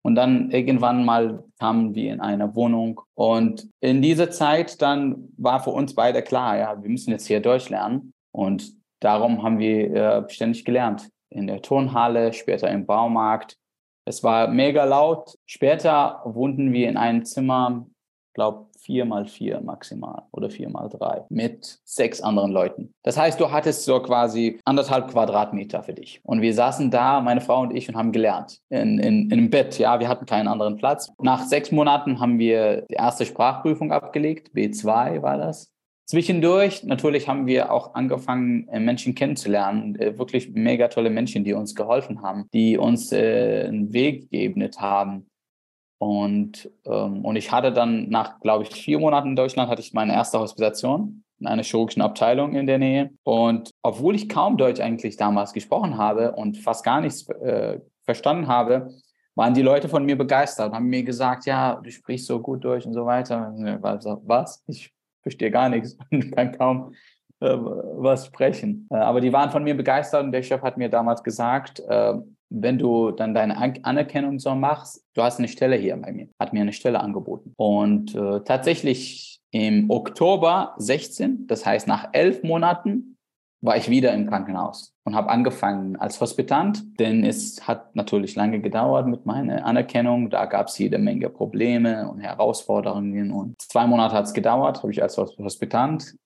[0.02, 3.00] Und dann irgendwann mal kamen wir in eine Wohnung.
[3.14, 7.40] Und in dieser Zeit dann war für uns beide klar, ja, wir müssen jetzt hier
[7.40, 8.12] Deutsch lernen.
[8.30, 11.08] Und darum haben wir äh, ständig gelernt.
[11.30, 13.56] In der Turnhalle, später im Baumarkt.
[14.04, 15.36] Es war mega laut.
[15.46, 17.86] Später wohnten wir in einem Zimmer,
[18.34, 22.94] glaube vier mal vier maximal oder vier mal drei mit sechs anderen Leuten.
[23.02, 26.20] Das heißt, du hattest so quasi anderthalb Quadratmeter für dich.
[26.22, 28.60] Und wir saßen da, meine Frau und ich, und haben gelernt.
[28.68, 31.10] In, in, in einem Bett, ja, wir hatten keinen anderen Platz.
[31.20, 34.50] Nach sechs Monaten haben wir die erste Sprachprüfung abgelegt.
[34.54, 35.72] B2 war das.
[36.06, 41.52] Zwischendurch, natürlich haben wir auch angefangen, äh, Menschen kennenzulernen, äh, wirklich mega tolle Menschen, die
[41.52, 45.26] uns geholfen haben, die uns äh, einen Weg geebnet haben.
[45.98, 49.94] Und, ähm, und ich hatte dann nach, glaube ich, vier Monaten in Deutschland, hatte ich
[49.94, 53.10] meine erste Hospitation in einer chirurgischen Abteilung in der Nähe.
[53.24, 58.46] Und obwohl ich kaum Deutsch eigentlich damals gesprochen habe und fast gar nichts äh, verstanden
[58.46, 58.90] habe,
[59.34, 62.86] waren die Leute von mir begeistert, haben mir gesagt, ja, du sprichst so gut Deutsch
[62.86, 63.52] und so weiter.
[64.24, 64.62] Was?
[64.66, 64.95] Ich
[65.26, 66.94] verstehe gar nichts und kann kaum
[67.40, 68.86] äh, was sprechen.
[68.90, 72.14] Äh, aber die waren von mir begeistert und der Chef hat mir damals gesagt, äh,
[72.48, 76.52] wenn du dann deine Anerkennung so machst, du hast eine Stelle hier bei mir, hat
[76.52, 77.52] mir eine Stelle angeboten.
[77.56, 83.15] Und äh, tatsächlich im Oktober 16, das heißt nach elf Monaten,
[83.66, 88.60] war ich wieder im Krankenhaus und habe angefangen als Hospitant, denn es hat natürlich lange
[88.60, 90.30] gedauert mit meiner Anerkennung.
[90.30, 94.92] Da gab es jede Menge Probleme und Herausforderungen und zwei Monate hat es gedauert, habe
[94.92, 96.16] ich als Hospitant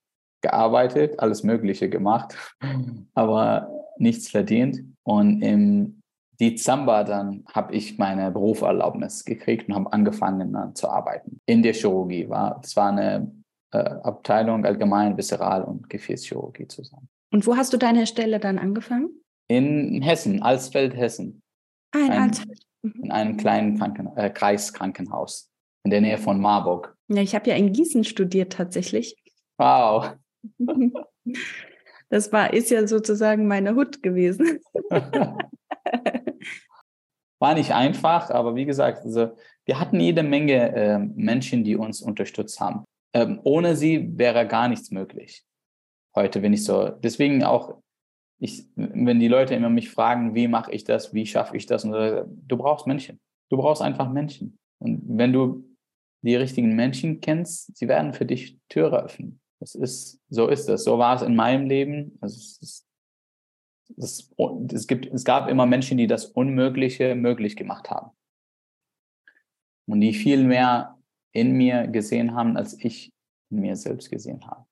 [0.41, 2.35] gearbeitet, alles Mögliche gemacht,
[3.13, 4.83] aber nichts verdient.
[5.03, 6.01] Und im
[6.39, 11.73] Dezember dann habe ich meine Berufserlaubnis gekriegt und habe angefangen dann zu arbeiten in der
[11.73, 12.29] Chirurgie.
[12.29, 13.31] War, es war eine
[13.71, 17.07] äh, Abteilung allgemein Viseral- und Gefäßchirurgie zusammen.
[17.31, 19.09] Und wo hast du deine Stelle dann angefangen?
[19.47, 21.41] In Hessen, Alsfeld, Hessen.
[21.93, 22.61] Ah, in Alsfeld.
[22.81, 23.03] Mhm.
[23.03, 25.49] In einem kleinen Kranken äh, Kreiskrankenhaus
[25.83, 26.95] in der Nähe von Marburg.
[27.07, 29.15] Ja, ich habe ja in Gießen studiert tatsächlich.
[29.57, 30.13] Wow.
[32.09, 34.59] Das war, ist ja sozusagen meine Hut gewesen.
[37.39, 42.01] War nicht einfach, aber wie gesagt, also wir hatten jede Menge äh, Menschen, die uns
[42.01, 42.83] unterstützt haben.
[43.13, 45.45] Ähm, ohne sie wäre gar nichts möglich
[46.15, 47.77] heute, wenn ich so, deswegen auch,
[48.39, 51.85] ich, wenn die Leute immer mich fragen, wie mache ich das, wie schaffe ich das,
[51.85, 53.19] und so, du brauchst Menschen.
[53.49, 54.57] Du brauchst einfach Menschen.
[54.79, 55.65] Und wenn du
[56.23, 59.39] die richtigen Menschen kennst, sie werden für dich Türe öffnen.
[59.59, 60.83] Das ist, so ist es.
[60.83, 62.17] So war es in meinem Leben.
[62.21, 62.87] Also es, ist,
[63.97, 64.33] es,
[64.73, 68.11] es, gibt, es gab immer Menschen, die das Unmögliche möglich gemacht haben.
[69.87, 70.97] Und die viel mehr
[71.31, 73.11] in mir gesehen haben, als ich
[73.49, 74.65] in mir selbst gesehen habe.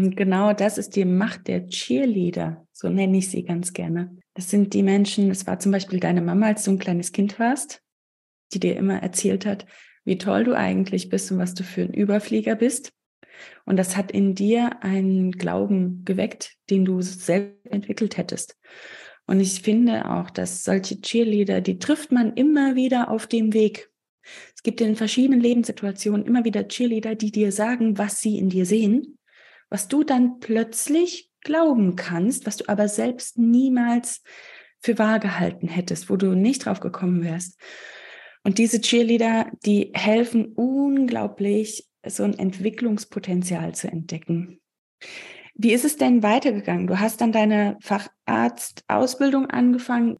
[0.00, 4.16] Und genau das ist die Macht der Cheerleader, so nenne ich sie ganz gerne.
[4.32, 7.38] Das sind die Menschen, es war zum Beispiel deine Mama, als du ein kleines Kind
[7.38, 7.82] warst,
[8.54, 9.66] die dir immer erzählt hat,
[10.06, 12.94] wie toll du eigentlich bist und was du für ein Überflieger bist.
[13.66, 18.56] Und das hat in dir einen Glauben geweckt, den du selbst entwickelt hättest.
[19.26, 23.90] Und ich finde auch, dass solche Cheerleader, die trifft man immer wieder auf dem Weg.
[24.54, 28.64] Es gibt in verschiedenen Lebenssituationen immer wieder Cheerleader, die dir sagen, was sie in dir
[28.64, 29.18] sehen
[29.70, 34.22] was du dann plötzlich glauben kannst, was du aber selbst niemals
[34.80, 37.58] für wahr gehalten hättest, wo du nicht drauf gekommen wärst.
[38.42, 44.60] Und diese Cheerleader, die helfen unglaublich, so ein Entwicklungspotenzial zu entdecken.
[45.54, 46.86] Wie ist es denn weitergegangen?
[46.86, 50.16] Du hast dann deine Facharztausbildung angefangen.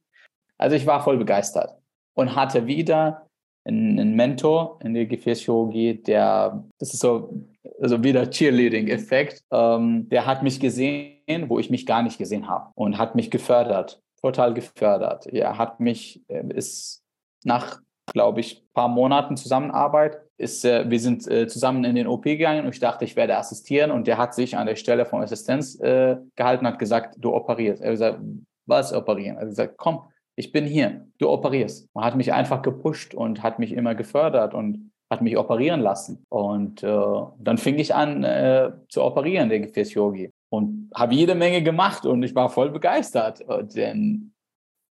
[0.58, 1.78] Also ich war voll begeistert
[2.12, 3.26] und hatte wieder
[3.64, 7.46] einen Mentor in der Gefäßchirurgie, der, das ist so
[7.80, 12.70] also wieder Cheerleading-Effekt, ähm, der hat mich gesehen, wo ich mich gar nicht gesehen habe
[12.74, 15.26] und hat mich gefördert, total gefördert.
[15.26, 17.02] Er hat mich, äh, ist
[17.44, 17.80] nach
[18.12, 22.64] glaube ich, paar Monaten Zusammenarbeit ist, äh, wir sind äh, zusammen in den OP gegangen
[22.64, 25.78] und ich dachte, ich werde assistieren und der hat sich an der Stelle von Assistenz
[25.80, 27.82] äh, gehalten, hat gesagt, du operierst.
[27.82, 28.20] Er hat gesagt,
[28.66, 29.36] was operieren?
[29.36, 30.02] Er hat gesagt, komm,
[30.36, 31.88] ich bin hier, du operierst.
[31.94, 36.24] Man hat mich einfach gepusht und hat mich immer gefördert und hat mich operieren lassen.
[36.28, 40.30] Und äh, dann fing ich an äh, zu operieren, der Gefäßchirurgie.
[40.50, 43.44] Und habe jede Menge gemacht und ich war voll begeistert.
[43.74, 44.32] Denn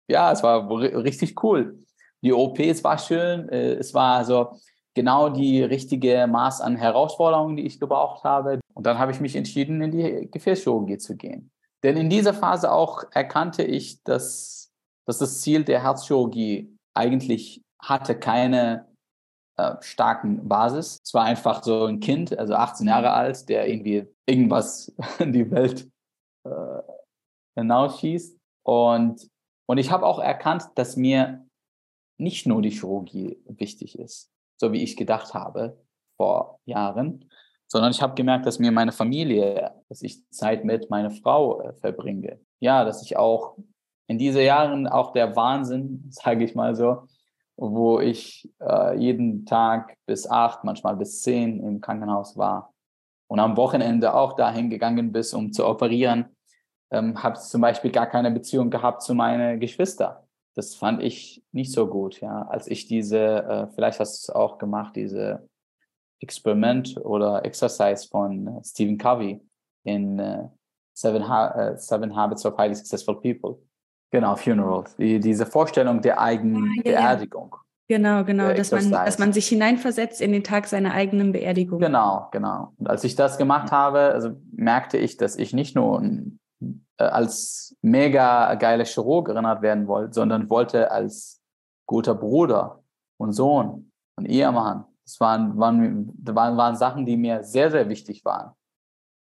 [0.09, 1.79] ja, es war richtig cool.
[2.21, 3.47] Die OPs war schön.
[3.49, 4.57] Äh, es war so
[4.93, 8.59] genau die richtige Maß an Herausforderungen, die ich gebraucht habe.
[8.73, 11.51] Und dann habe ich mich entschieden, in die Gefäßchirurgie zu gehen.
[11.83, 14.73] Denn in dieser Phase auch erkannte ich, dass,
[15.05, 18.88] dass das Ziel der Herzchirurgie eigentlich hatte keine
[19.59, 20.99] äh, starken Basis.
[21.03, 25.49] Es war einfach so ein Kind, also 18 Jahre alt, der irgendwie irgendwas in die
[25.51, 25.89] Welt
[26.45, 26.81] äh,
[27.57, 28.37] hinausschießt.
[28.65, 29.27] Und,
[29.67, 31.45] und ich habe auch erkannt, dass mir
[32.19, 35.77] nicht nur die Chirurgie wichtig ist, so wie ich gedacht habe
[36.17, 37.29] vor Jahren,
[37.71, 41.73] sondern ich habe gemerkt, dass mir meine Familie, dass ich Zeit mit meiner Frau äh,
[41.73, 42.39] verbringe.
[42.59, 43.57] Ja, dass ich auch
[44.07, 47.07] in diesen Jahren auch der Wahnsinn, sage ich mal so,
[47.59, 52.73] wo ich äh, jeden Tag bis acht, manchmal bis zehn im Krankenhaus war
[53.27, 56.35] und am Wochenende auch dahin gegangen bin, um zu operieren,
[56.91, 60.15] ähm, habe zum Beispiel gar keine Beziehung gehabt zu meinen Geschwistern.
[60.55, 62.43] Das fand ich nicht so gut, ja.
[62.43, 65.47] Als ich diese, äh, vielleicht hast du es auch gemacht, diese
[66.21, 69.41] Experiment oder Exercise von Stephen Covey
[69.83, 70.47] in äh,
[70.93, 73.61] Seven, ha äh, Seven Habits of Highly Successful People.
[74.11, 74.95] Genau, Funerals.
[74.95, 77.55] Die, diese Vorstellung der eigenen ah, ja, Beerdigung.
[77.87, 81.79] Genau, genau, dass man, dass man sich hineinversetzt in den Tag seiner eigenen Beerdigung.
[81.79, 82.73] Genau, genau.
[82.77, 85.99] Und als ich das gemacht habe, also merkte ich, dass ich nicht nur
[86.61, 91.41] äh, als mega geile Chirurg erinnert werden wollte, sondern wollte als
[91.87, 92.83] guter Bruder
[93.17, 94.85] und Sohn und Ehemann.
[95.03, 98.51] Das waren, waren, waren, waren Sachen, die mir sehr, sehr wichtig waren.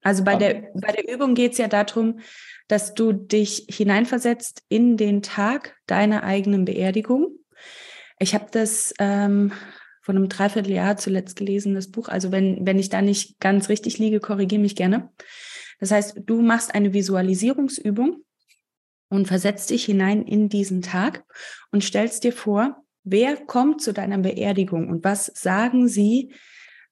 [0.02, 2.18] Also bei der, bei der Übung geht es ja darum,
[2.68, 7.38] dass du dich hineinversetzt in den Tag deiner eigenen Beerdigung.
[8.18, 9.52] Ich habe das ähm,
[10.02, 12.08] vor einem Dreivierteljahr zuletzt gelesen, das Buch.
[12.08, 15.10] Also wenn, wenn ich da nicht ganz richtig liege, korrigiere mich gerne.
[15.80, 18.24] Das heißt, du machst eine Visualisierungsübung
[19.08, 21.24] und versetzt dich hinein in diesen Tag
[21.70, 26.32] und stellst dir vor, wer kommt zu deiner Beerdigung und was sagen sie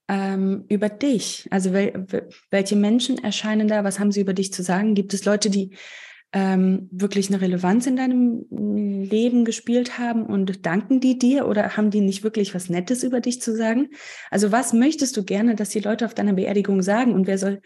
[0.09, 1.49] ähm, über dich?
[1.51, 2.07] Also wel
[2.51, 3.85] welche Menschen erscheinen da?
[3.85, 4.95] Was haben sie über dich zu sagen?
[4.95, 5.77] Gibt es Leute, die
[6.35, 11.90] ähm, wirklich eine Relevanz in deinem Leben gespielt haben und danken die dir oder haben
[11.90, 13.90] die nicht wirklich was Nettes über dich zu sagen?
[14.31, 17.61] Also was möchtest du gerne, dass die Leute auf deiner Beerdigung sagen und wer soll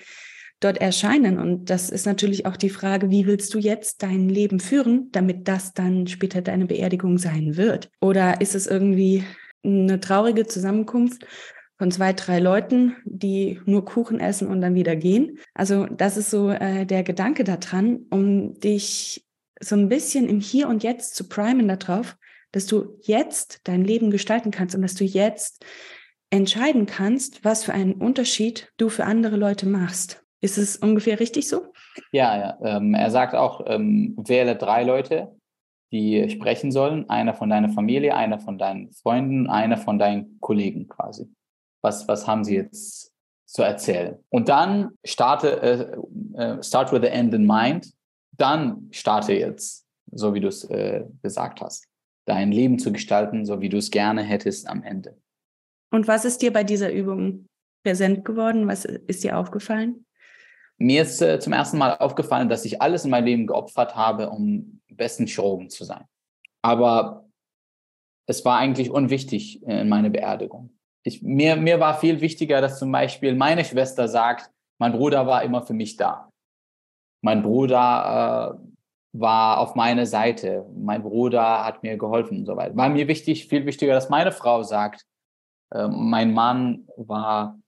[0.60, 1.38] dort erscheinen?
[1.38, 5.48] Und das ist natürlich auch die Frage, wie willst du jetzt dein Leben führen, damit
[5.48, 7.90] das dann später deine Beerdigung sein wird?
[8.02, 9.24] Oder ist es irgendwie
[9.64, 11.24] eine traurige Zusammenkunft
[11.78, 15.38] von zwei, drei Leuten, die nur Kuchen essen und dann wieder gehen.
[15.54, 19.24] Also das ist so äh, der Gedanke daran, um dich
[19.60, 22.16] so ein bisschen im Hier und Jetzt zu primen darauf,
[22.52, 25.64] dass du jetzt dein Leben gestalten kannst und dass du jetzt
[26.30, 30.24] entscheiden kannst, was für einen Unterschied du für andere Leute machst.
[30.40, 31.72] Ist es ungefähr richtig so?
[32.12, 32.58] Ja, ja.
[32.62, 35.36] Ähm, er sagt auch, ähm, wähle drei Leute,
[35.90, 37.08] die sprechen sollen.
[37.08, 41.28] Einer von deiner Familie, einer von deinen Freunden, einer von deinen Kollegen quasi
[41.82, 43.12] was, was haben sie jetzt
[43.46, 44.18] zu erzählen.
[44.28, 47.92] Und dann starte, äh, äh, start with the end in mind.
[48.36, 51.86] Dann starte jetzt, so wie du es äh, gesagt hast,
[52.26, 55.16] dein Leben zu gestalten, so wie du es gerne hättest am Ende.
[55.90, 57.46] Und was ist dir bei dieser Übung
[57.82, 58.68] präsent geworden?
[58.68, 60.04] Was ist dir aufgefallen?
[60.76, 64.28] Mir ist äh, zum ersten Mal aufgefallen, dass ich alles in meinem Leben geopfert habe,
[64.28, 66.04] um besten Chirurgen zu sein.
[66.60, 67.24] Aber
[68.26, 72.92] es war eigentlich unwichtig in meiner Beerdigung ich, mir, mir war viel wichtiger, dass zum
[72.92, 76.30] Beispiel meine Schwester sagt, mein Bruder war immer für mich da.
[77.22, 78.68] Mein Bruder äh,
[79.12, 80.66] war auf meiner Seite.
[80.76, 82.76] Mein Bruder hat mir geholfen und so weiter.
[82.76, 85.04] War mir wichtig, viel wichtiger, dass meine Frau sagt,
[85.72, 87.58] äh, mein Mann war,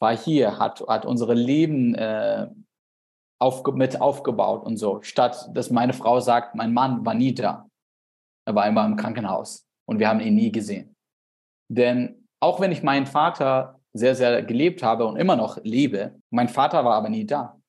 [0.00, 2.48] war hier, hat, hat unsere Leben äh,
[3.40, 5.02] aufge mit aufgebaut und so.
[5.02, 7.68] Statt dass meine Frau sagt, mein Mann war nie da.
[8.46, 10.94] Er war immer im Krankenhaus und wir haben ihn nie gesehen.
[11.68, 16.48] Denn auch wenn ich meinen Vater sehr, sehr gelebt habe und immer noch lebe, mein
[16.48, 17.60] Vater war aber nie da.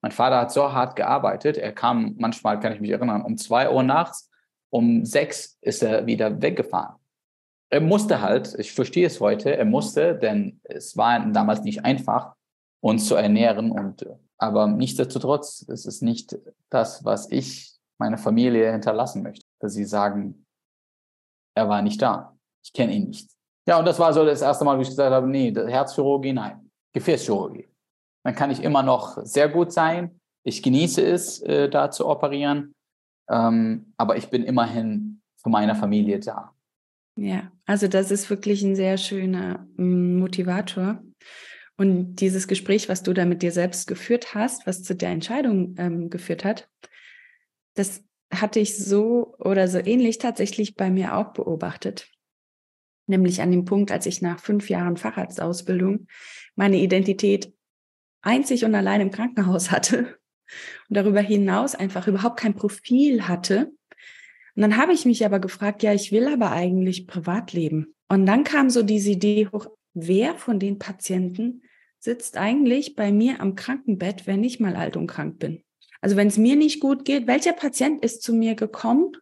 [0.00, 1.56] Mein Vater hat so hart gearbeitet.
[1.56, 4.30] Er kam manchmal, kann ich mich erinnern, um zwei Uhr nachts.
[4.70, 6.96] Um sechs ist er wieder weggefahren.
[7.70, 12.34] Er musste halt, ich verstehe es heute, er musste, denn es war damals nicht einfach,
[12.80, 13.70] uns zu ernähren.
[13.72, 16.38] Und, aber nichtsdestotrotz, es ist nicht
[16.70, 20.46] das, was ich meiner Familie hinterlassen möchte, dass sie sagen,
[21.54, 22.36] er war nicht da.
[22.62, 23.37] Ich kenne ihn nicht.
[23.68, 26.70] Ja, und das war so das erste Mal, wo ich gesagt habe, nee, Herzchirurgie, nein.
[26.94, 27.68] Gefäßchirurgie.
[28.24, 30.18] Dann kann ich immer noch sehr gut sein.
[30.42, 32.74] Ich genieße es, äh, da zu operieren.
[33.28, 36.54] Ähm, aber ich bin immerhin für meine Familie da.
[37.16, 41.02] Ja, also das ist wirklich ein sehr schöner mm, Motivator.
[41.76, 45.74] Und dieses Gespräch, was du da mit dir selbst geführt hast, was zu der Entscheidung
[45.76, 46.70] ähm, geführt hat,
[47.74, 48.02] das
[48.32, 52.08] hatte ich so oder so ähnlich tatsächlich bei mir auch beobachtet.
[53.08, 56.06] Nämlich an dem Punkt, als ich nach fünf Jahren Facharztausbildung
[56.54, 57.52] meine Identität
[58.20, 60.18] einzig und allein im Krankenhaus hatte
[60.88, 63.72] und darüber hinaus einfach überhaupt kein Profil hatte.
[64.54, 67.94] Und dann habe ich mich aber gefragt, ja, ich will aber eigentlich privat leben.
[68.08, 71.62] Und dann kam so diese Idee hoch, wer von den Patienten
[71.98, 75.62] sitzt eigentlich bei mir am Krankenbett, wenn ich mal alt und krank bin.
[76.00, 79.12] Also wenn es mir nicht gut geht, welcher Patient ist zu mir gekommen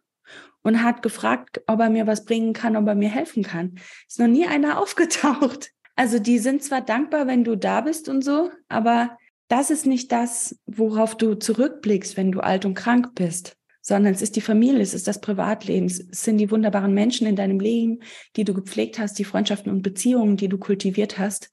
[0.63, 3.79] und hat gefragt, ob er mir was bringen kann, ob er mir helfen kann?
[4.07, 5.71] Ist noch nie einer aufgetaucht.
[5.95, 9.17] Also die sind zwar dankbar, wenn du da bist und so, aber
[9.47, 14.21] das ist nicht das, worauf du zurückblickst, wenn du alt und krank bist, sondern es
[14.21, 17.99] ist die Familie, es ist das Privatleben, es sind die wunderbaren Menschen in deinem Leben,
[18.35, 21.49] die du gepflegt hast, die Freundschaften und Beziehungen, die du kultiviert hast,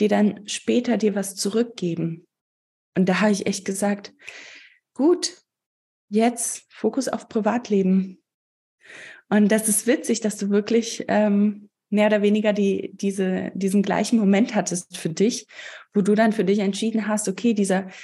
[0.00, 2.26] die dann später dir was zurückgeben.
[2.96, 4.14] Und da habe ich echt gesagt,
[4.94, 5.36] gut,
[6.08, 8.22] jetzt Fokus auf Privatleben.
[9.28, 14.18] Und das ist witzig, dass du wirklich ähm, mehr oder weniger die, diese, diesen gleichen
[14.18, 15.46] Moment hattest für dich,
[15.94, 17.94] wo du dann für dich entschieden hast, okay, dieser, ich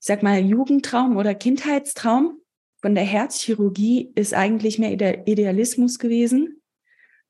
[0.00, 2.40] sag mal, Jugendtraum oder Kindheitstraum
[2.80, 4.92] von der Herzchirurgie ist eigentlich mehr
[5.26, 6.60] Idealismus gewesen,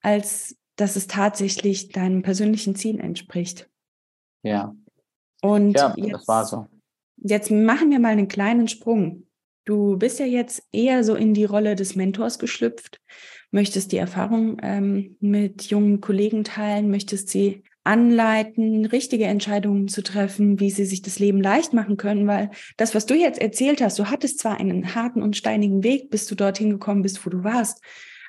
[0.00, 3.70] als dass es tatsächlich deinem persönlichen Ziel entspricht.
[4.42, 4.74] Ja.
[5.40, 6.66] Und ja, jetzt, das war so.
[7.16, 9.23] Jetzt machen wir mal einen kleinen Sprung.
[9.64, 13.00] Du bist ja jetzt eher so in die Rolle des Mentors geschlüpft,
[13.50, 20.58] möchtest die Erfahrung ähm, mit jungen Kollegen teilen, möchtest sie anleiten, richtige Entscheidungen zu treffen,
[20.58, 23.98] wie sie sich das Leben leicht machen können, weil das, was du jetzt erzählt hast,
[23.98, 27.44] du hattest zwar einen harten und steinigen Weg, bis du dorthin gekommen bist, wo du
[27.44, 27.82] warst,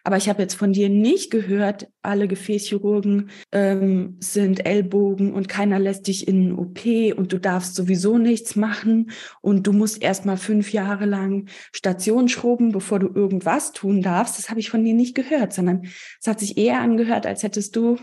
[0.06, 5.80] aber ich habe jetzt von dir nicht gehört, alle Gefäßchirurgen ähm, sind Ellbogen und keiner
[5.80, 6.86] lässt dich in ein OP
[7.18, 9.10] und du darfst sowieso nichts machen
[9.42, 14.38] und du musst erst mal fünf Jahre lang Station schrubben, bevor du irgendwas tun darfst.
[14.38, 15.88] Das habe ich von dir nicht gehört, sondern
[16.22, 17.98] es hat sich eher angehört, als hättest du,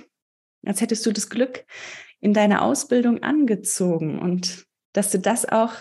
[0.67, 1.65] als hättest du das Glück
[2.19, 5.75] in deiner Ausbildung angezogen und dass du das auch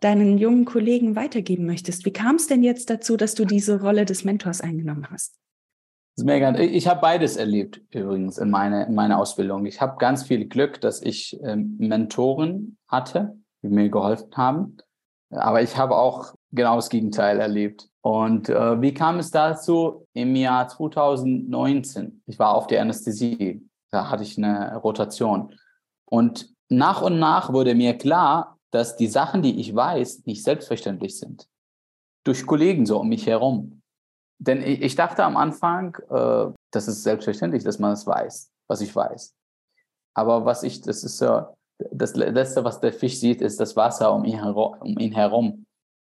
[0.00, 2.04] deinen jungen Kollegen weitergeben möchtest.
[2.04, 5.34] Wie kam es denn jetzt dazu, dass du diese Rolle des Mentors eingenommen hast?
[6.18, 6.54] Ist mega.
[6.58, 9.66] Ich habe beides erlebt übrigens in, meine, in meiner Ausbildung.
[9.66, 14.76] Ich habe ganz viel Glück, dass ich ähm, Mentoren hatte, die mir geholfen haben.
[15.30, 17.88] Aber ich habe auch genau das Gegenteil erlebt.
[18.00, 20.06] Und äh, wie kam es dazu?
[20.12, 25.54] Im Jahr 2019, ich war auf der Anästhesie, da hatte ich eine Rotation.
[26.06, 31.18] Und nach und nach wurde mir klar, dass die Sachen, die ich weiß, nicht selbstverständlich
[31.18, 31.46] sind.
[32.24, 33.77] Durch Kollegen so um mich herum.
[34.38, 38.94] Denn ich, dachte am Anfang, äh, das ist selbstverständlich, dass man es weiß, was ich
[38.94, 39.34] weiß.
[40.14, 41.46] Aber was ich, das ist so,
[41.90, 45.64] das Letzte, was der Fisch sieht, ist das Wasser um ihn, herum, um ihn herum.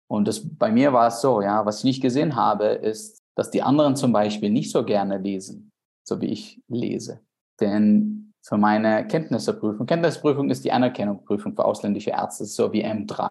[0.08, 3.50] Und das, bei mir war es so, ja, was ich nicht gesehen habe, ist, dass
[3.50, 5.70] die anderen zum Beispiel nicht so gerne lesen,
[6.06, 7.20] so wie ich lese.
[7.60, 13.30] Denn für meine Kenntnisprüfung, Kenntnisprüfung ist die Anerkennungsprüfung für ausländische Ärzte, so wie M3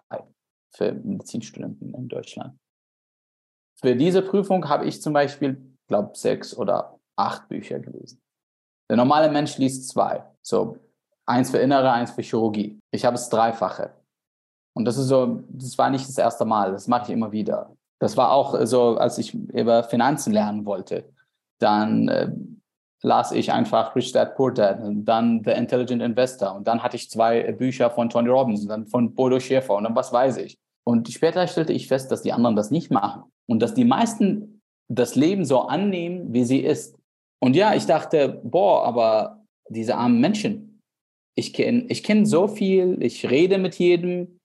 [0.74, 2.58] für Medizinstudenten in Deutschland.
[3.82, 8.20] Für diese Prüfung habe ich zum Beispiel, glaube sechs oder acht Bücher gelesen.
[8.88, 10.24] Der normale Mensch liest zwei.
[10.40, 10.76] So
[11.26, 12.78] eins für Innere, eins für Chirurgie.
[12.92, 13.90] Ich habe es dreifache.
[14.74, 17.76] Und das ist so, das war nicht das erste Mal, das mache ich immer wieder.
[17.98, 21.12] Das war auch so, als ich über Finanzen lernen wollte.
[21.58, 22.32] Dann äh,
[23.02, 26.96] las ich einfach Rich Dad Poor Dad und dann The Intelligent Investor und dann hatte
[26.96, 30.38] ich zwei Bücher von Tony Robbins und dann von Bodo Schäfer und dann was weiß
[30.38, 30.58] ich.
[30.84, 34.60] Und später stellte ich fest, dass die anderen das nicht machen und dass die meisten
[34.88, 36.98] das Leben so annehmen, wie sie ist.
[37.42, 40.80] Und ja, ich dachte, boah, aber diese armen Menschen,
[41.36, 44.38] ich kenne ich kenn so viel, ich rede mit jedem,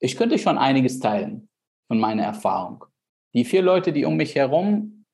[0.00, 1.48] ich könnte schon einiges teilen
[1.88, 2.84] von meiner Erfahrung.
[3.34, 5.04] Die vier Leute, die um mich herum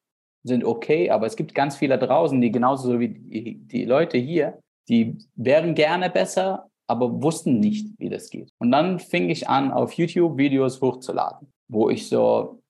[0.47, 4.19] sind okay, aber es gibt ganz viele draußen, die genauso so wie die, die Leute
[4.19, 8.51] hier, die wären gerne besser, aber wussten nicht, wie das geht.
[8.59, 12.61] Und dann fing ich an, auf YouTube Videos hochzuladen, wo ich so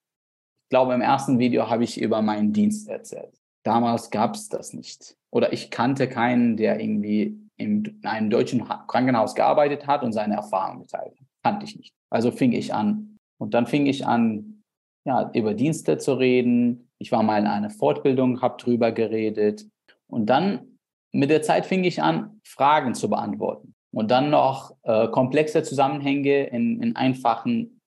[0.69, 3.41] glaube, im ersten Video habe ich über meinen Dienst erzählt.
[3.65, 5.17] Damals gab es das nicht.
[5.31, 10.83] Oder ich kannte keinen, der irgendwie in einem deutschen Krankenhaus gearbeitet hat und seine Erfahrungen
[10.83, 11.27] geteilt hat.
[11.43, 11.95] Kannte ich nicht.
[12.11, 13.19] Also fing ich an.
[13.39, 14.63] Und dann fing ich an,
[15.07, 16.89] ja, über Dienste zu reden.
[16.99, 19.67] Ich war mal in einer Fortbildung, habe drüber geredet.
[20.07, 20.79] Und dann
[21.13, 26.47] mit der Zeit fing ich an, Fragen zu beantworten und dann noch äh, komplexe Zusammenhänge
[26.49, 27.81] in, in einfachen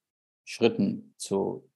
[0.45, 1.66] Schritten zu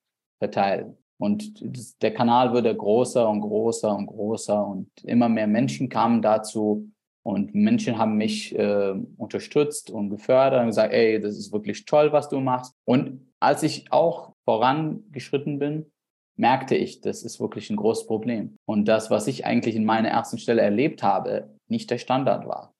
[0.41, 0.97] verteilen.
[1.19, 1.63] Und
[2.01, 6.89] der Kanal wurde größer und größer und größer und immer mehr Menschen kamen dazu
[7.23, 12.11] und Menschen haben mich äh, unterstützt und gefördert und gesagt, ey, das ist wirklich toll,
[12.11, 12.73] was du machst.
[12.85, 15.91] Und als ich auch vorangeschritten bin,
[16.37, 18.55] merkte ich, das ist wirklich ein großes Problem.
[18.65, 22.73] Und das, was ich eigentlich in meiner ersten Stelle erlebt habe, nicht der Standard war,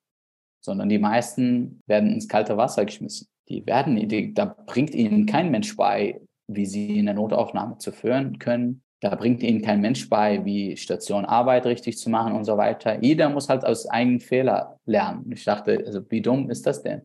[0.66, 3.28] sondern die meisten werden ins kalte Wasser geschmissen.
[3.50, 6.22] Die werden, die, da bringt ihnen kein Mensch bei,
[6.56, 8.82] wie sie in der Notaufnahme zu führen können.
[9.02, 13.02] Da bringt ihnen kein Mensch bei, wie Station Arbeit richtig zu machen und so weiter.
[13.02, 15.32] Jeder muss halt aus eigenen Fehler lernen.
[15.32, 17.02] Ich dachte, also wie dumm ist das denn?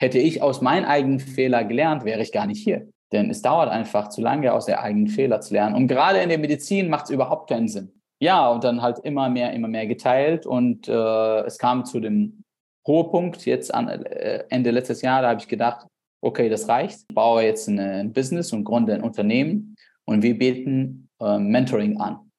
[0.00, 2.88] Hätte ich aus meinen eigenen Fehler gelernt, wäre ich gar nicht hier.
[3.12, 5.74] Denn es dauert einfach zu lange, aus der eigenen Fehler zu lernen.
[5.74, 7.92] Und gerade in der Medizin macht es überhaupt keinen Sinn.
[8.20, 10.46] Ja, und dann halt immer mehr, immer mehr geteilt.
[10.46, 12.44] Und äh, es kam zu dem
[12.86, 15.86] Hohepunkt jetzt an, äh, Ende letztes Jahr, da habe ich gedacht,
[16.24, 17.04] okay, das reicht.
[17.08, 22.30] Ich baue jetzt ein Business und gründe ein Unternehmen und wir bieten äh, Mentoring an,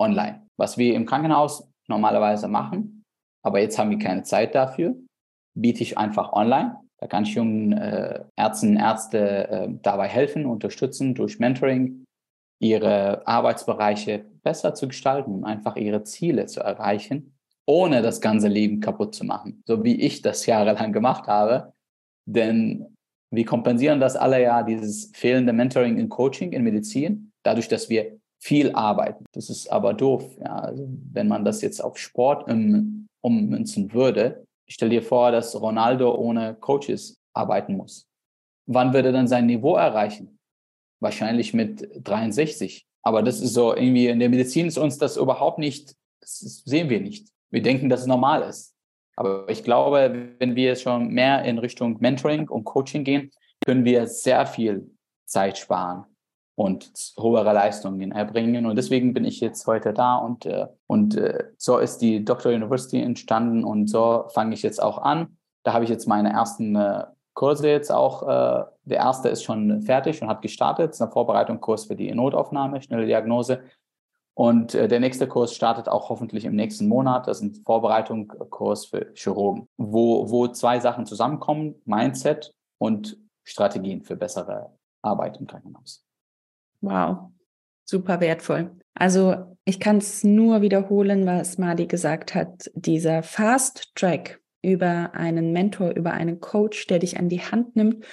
[0.00, 3.04] online, was wir im Krankenhaus normalerweise machen.
[3.44, 4.96] Aber jetzt haben wir keine Zeit dafür,
[5.54, 6.76] biete ich einfach online.
[6.98, 12.04] Da kann ich jungen äh, Ärzten, Ärzte äh, dabei helfen, unterstützen durch Mentoring,
[12.58, 19.14] ihre Arbeitsbereiche besser zu gestalten, einfach ihre Ziele zu erreichen, ohne das ganze Leben kaputt
[19.14, 21.74] zu machen, so wie ich das jahrelang gemacht habe.
[22.24, 22.95] Denn
[23.30, 28.18] wir kompensieren das alle ja, dieses fehlende Mentoring in Coaching, in Medizin, dadurch, dass wir
[28.38, 29.24] viel arbeiten.
[29.32, 30.36] Das ist aber doof.
[30.40, 30.60] Ja.
[30.60, 36.14] Also wenn man das jetzt auf Sport um, ummünzen würde, stell dir vor, dass Ronaldo
[36.14, 38.06] ohne Coaches arbeiten muss.
[38.66, 40.38] Wann würde er dann sein Niveau erreichen?
[41.00, 42.86] Wahrscheinlich mit 63.
[43.02, 46.90] Aber das ist so irgendwie in der Medizin ist uns das überhaupt nicht, das sehen
[46.90, 47.28] wir nicht.
[47.50, 48.75] Wir denken, dass es normal ist.
[49.16, 53.30] Aber ich glaube, wenn wir schon mehr in Richtung Mentoring und Coaching gehen,
[53.64, 54.90] können wir sehr viel
[55.24, 56.04] Zeit sparen
[56.54, 58.66] und höhere Leistungen erbringen.
[58.66, 62.52] Und deswegen bin ich jetzt heute da und, äh, und äh, so ist die Doctor
[62.52, 65.36] University entstanden und so fange ich jetzt auch an.
[65.64, 67.04] Da habe ich jetzt meine ersten äh,
[67.34, 68.22] Kurse jetzt auch.
[68.86, 70.88] Der erste ist schon fertig und hat gestartet.
[70.88, 73.60] Das ist ein Vorbereitungskurs für die Notaufnahme, schnelle Diagnose.
[74.38, 77.26] Und äh, der nächste Kurs startet auch hoffentlich im nächsten Monat.
[77.26, 84.14] Das ist ein Vorbereitungskurs für Chirurgen, wo, wo zwei Sachen zusammenkommen, Mindset und Strategien für
[84.14, 86.04] bessere Arbeit im Krankenhaus.
[86.82, 87.30] Wow,
[87.86, 88.72] super wertvoll.
[88.92, 92.70] Also ich kann es nur wiederholen, was Madi gesagt hat.
[92.74, 98.04] Dieser Fast Track über einen Mentor, über einen Coach, der dich an die Hand nimmt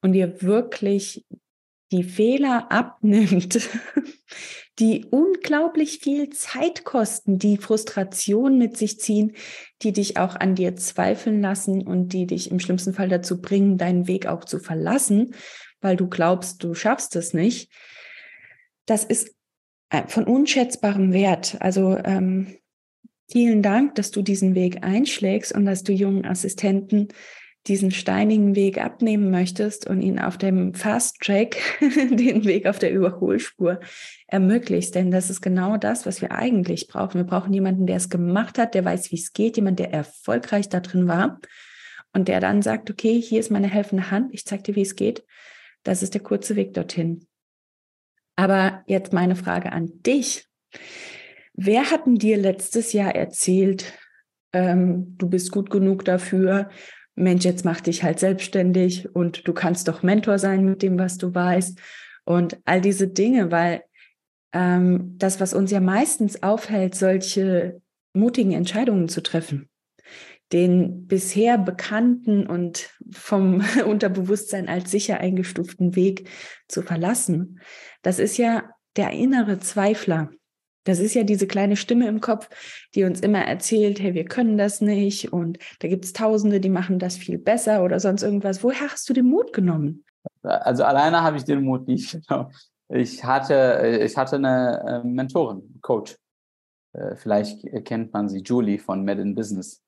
[0.00, 1.26] und dir wirklich
[1.92, 3.68] die Fehler abnimmt,
[4.78, 9.32] die unglaublich viel Zeit kosten, die Frustration mit sich ziehen,
[9.82, 13.76] die dich auch an dir zweifeln lassen und die dich im schlimmsten Fall dazu bringen,
[13.76, 15.34] deinen Weg auch zu verlassen,
[15.80, 17.70] weil du glaubst, du schaffst es nicht.
[18.86, 19.34] Das ist
[19.90, 21.58] äh, von unschätzbarem Wert.
[21.60, 22.56] Also ähm,
[23.30, 27.08] vielen Dank, dass du diesen Weg einschlägst und dass du jungen Assistenten
[27.68, 32.92] diesen steinigen Weg abnehmen möchtest und ihnen auf dem Fast Track den Weg auf der
[32.92, 33.80] Überholspur
[34.26, 34.94] ermöglichst.
[34.94, 37.14] Denn das ist genau das, was wir eigentlich brauchen.
[37.14, 40.68] Wir brauchen jemanden, der es gemacht hat, der weiß, wie es geht, jemand, der erfolgreich
[40.68, 41.40] da drin war
[42.12, 44.96] und der dann sagt, okay, hier ist meine helfende Hand, ich zeige dir, wie es
[44.96, 45.24] geht.
[45.84, 47.26] Das ist der kurze Weg dorthin.
[48.34, 50.46] Aber jetzt meine Frage an dich.
[51.54, 53.92] Wer hat denn dir letztes Jahr erzählt,
[54.52, 56.70] ähm, du bist gut genug dafür
[57.14, 61.18] Mensch, jetzt mach dich halt selbstständig und du kannst doch Mentor sein mit dem, was
[61.18, 61.78] du weißt.
[62.24, 63.82] Und all diese Dinge, weil
[64.52, 67.80] ähm, das, was uns ja meistens aufhält, solche
[68.14, 69.68] mutigen Entscheidungen zu treffen,
[70.52, 76.28] den bisher bekannten und vom Unterbewusstsein als sicher eingestuften Weg
[76.68, 77.60] zu verlassen,
[78.02, 80.30] das ist ja der innere Zweifler,
[80.84, 82.48] das ist ja diese kleine Stimme im Kopf,
[82.94, 86.68] die uns immer erzählt, hey, wir können das nicht und da gibt es Tausende, die
[86.68, 88.62] machen das viel besser oder sonst irgendwas.
[88.62, 90.04] Woher hast du den Mut genommen?
[90.42, 92.18] Also alleine habe ich den Mut nicht
[92.94, 96.16] Ich hatte, ich hatte eine äh, Mentorin, Coach.
[96.92, 99.82] Äh, vielleicht kennt man sie, Julie von Med in Business.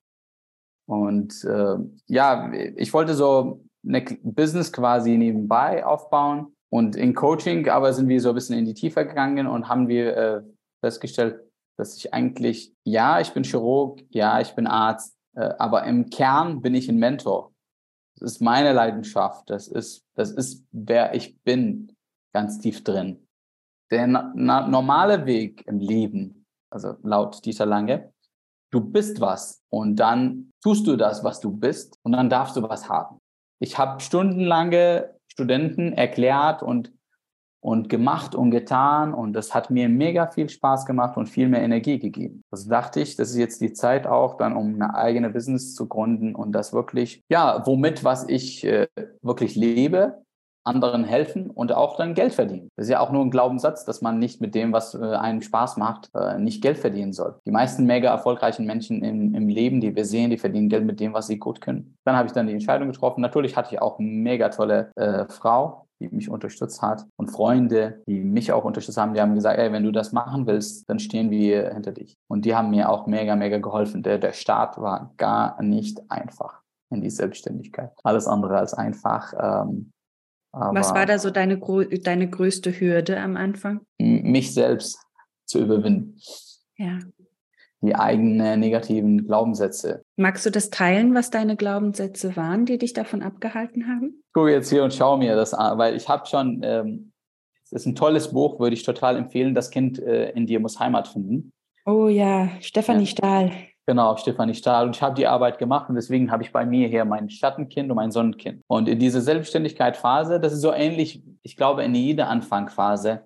[0.86, 1.76] Und äh,
[2.06, 8.20] ja, ich wollte so ein Business quasi nebenbei aufbauen und in Coaching, aber sind wir
[8.20, 10.42] so ein bisschen in die Tiefe gegangen und haben wir äh,
[10.84, 11.40] festgestellt,
[11.78, 16.60] dass ich eigentlich, ja, ich bin Chirurg, ja, ich bin Arzt, äh, aber im Kern
[16.60, 17.52] bin ich ein Mentor.
[18.18, 19.48] Das ist meine Leidenschaft.
[19.48, 21.96] Das ist, das ist, wer ich bin,
[22.34, 23.26] ganz tief drin.
[23.90, 28.12] Der normale Weg im Leben, also laut Dieter Lange,
[28.70, 32.62] du bist was und dann tust du das, was du bist und dann darfst du
[32.62, 33.18] was haben.
[33.60, 36.92] Ich habe stundenlange Studenten erklärt und
[37.64, 41.62] und gemacht und getan und das hat mir mega viel Spaß gemacht und viel mehr
[41.62, 42.42] Energie gegeben.
[42.50, 45.88] Also dachte ich, das ist jetzt die Zeit auch dann, um eine eigene Business zu
[45.88, 48.86] gründen und das wirklich, ja, womit, was ich äh,
[49.22, 50.22] wirklich lebe,
[50.62, 52.70] anderen helfen und auch dann Geld verdienen.
[52.76, 55.40] Das ist ja auch nur ein Glaubenssatz, dass man nicht mit dem, was äh, einem
[55.40, 57.36] Spaß macht, äh, nicht Geld verdienen soll.
[57.46, 61.00] Die meisten mega erfolgreichen Menschen im, im Leben, die wir sehen, die verdienen Geld mit
[61.00, 61.96] dem, was sie gut können.
[62.04, 63.22] Dann habe ich dann die Entscheidung getroffen.
[63.22, 68.02] Natürlich hatte ich auch eine mega tolle äh, Frau, die mich unterstützt hat und Freunde,
[68.06, 70.98] die mich auch unterstützt haben, die haben gesagt, ey, wenn du das machen willst, dann
[70.98, 72.16] stehen wir hinter dich.
[72.28, 74.02] Und die haben mir auch mega, mega geholfen.
[74.02, 77.92] Der, der Start war gar nicht einfach in die Selbstständigkeit.
[78.02, 79.32] Alles andere als einfach.
[79.38, 79.92] Ähm,
[80.52, 81.58] Was war da so deine,
[82.02, 83.80] deine größte Hürde am Anfang?
[83.98, 84.98] Mich selbst
[85.46, 86.18] zu überwinden.
[86.76, 86.98] Ja
[87.84, 90.02] die eigenen negativen Glaubenssätze.
[90.16, 94.22] Magst du das teilen, was deine Glaubenssätze waren, die dich davon abgehalten haben?
[94.26, 97.12] Ich gucke jetzt hier und schaue mir das an, weil ich habe schon, ähm,
[97.64, 99.54] es ist ein tolles Buch, würde ich total empfehlen.
[99.54, 101.52] Das Kind äh, in dir muss Heimat finden.
[101.86, 103.10] Oh ja, Stefanie ja.
[103.10, 103.50] Stahl.
[103.86, 104.86] Genau, Stefanie Stahl.
[104.86, 107.90] Und ich habe die Arbeit gemacht und deswegen habe ich bei mir hier mein Schattenkind
[107.90, 108.62] und mein Sonnenkind.
[108.66, 113.24] Und in dieser Selbstständigkeit-Phase, das ist so ähnlich, ich glaube, in jeder Anfangphase,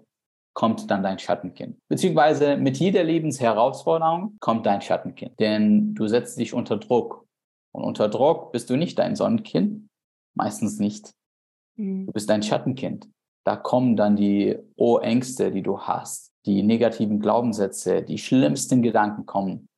[0.58, 1.78] kommt dann dein Schattenkind.
[1.86, 5.38] Beziehungsweise mit jeder Lebensherausforderung kommt dein Schattenkind.
[5.38, 7.24] Denn du setzt dich unter Druck.
[7.70, 9.88] Und unter Druck bist du nicht dein Sonnenkind.
[10.34, 11.12] Meistens nicht.
[11.76, 12.06] Mhm.
[12.06, 13.08] Du bist dein Schattenkind.
[13.44, 19.68] Da kommen dann die Oh-Ängste, die du hast, die negativen Glaubenssätze, die schlimmsten Gedanken kommen,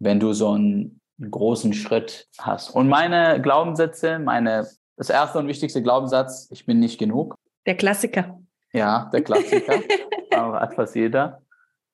[0.00, 2.74] wenn du so einen großen Schritt hast.
[2.74, 4.68] Und meine Glaubenssätze, meine,
[4.98, 7.36] das erste und wichtigste Glaubenssatz, ich bin nicht genug.
[7.64, 8.38] Der Klassiker.
[8.72, 9.80] Ja, der Klassiker.
[10.36, 11.42] auch etwas jeder.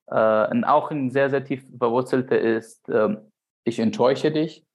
[0.07, 3.15] Äh, und auch ein sehr, sehr tief verwurzelter ist, äh,
[3.63, 4.65] ich enttäusche dich.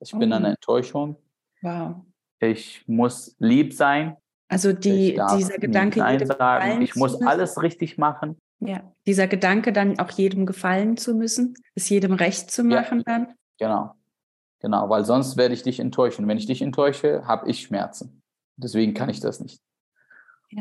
[0.00, 0.50] Ich bin eine oh.
[0.50, 1.16] Enttäuschung.
[1.62, 1.96] Wow.
[2.40, 4.16] Ich muss lieb sein.
[4.48, 6.82] Also die, dieser Gedanke, Nein sagen.
[6.82, 8.36] ich muss alles richtig machen.
[8.60, 13.04] Ja, dieser Gedanke dann auch jedem gefallen zu müssen, es jedem recht zu machen ja.
[13.04, 13.34] dann.
[13.58, 13.94] Genau,
[14.60, 16.28] genau, weil sonst werde ich dich enttäuschen.
[16.28, 18.22] Wenn ich dich enttäusche, habe ich Schmerzen.
[18.56, 19.60] Deswegen kann ich das nicht.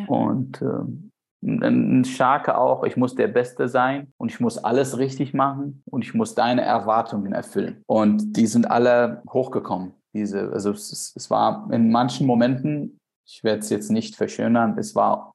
[0.08, 1.12] Und ähm,
[1.46, 6.04] ein Starke auch, ich muss der Beste sein und ich muss alles richtig machen und
[6.04, 7.84] ich muss deine Erwartungen erfüllen.
[7.88, 9.94] Und die sind alle hochgekommen.
[10.14, 14.96] Diese, also es, es war in manchen Momenten, ich werde es jetzt nicht verschönern, es
[14.96, 15.34] war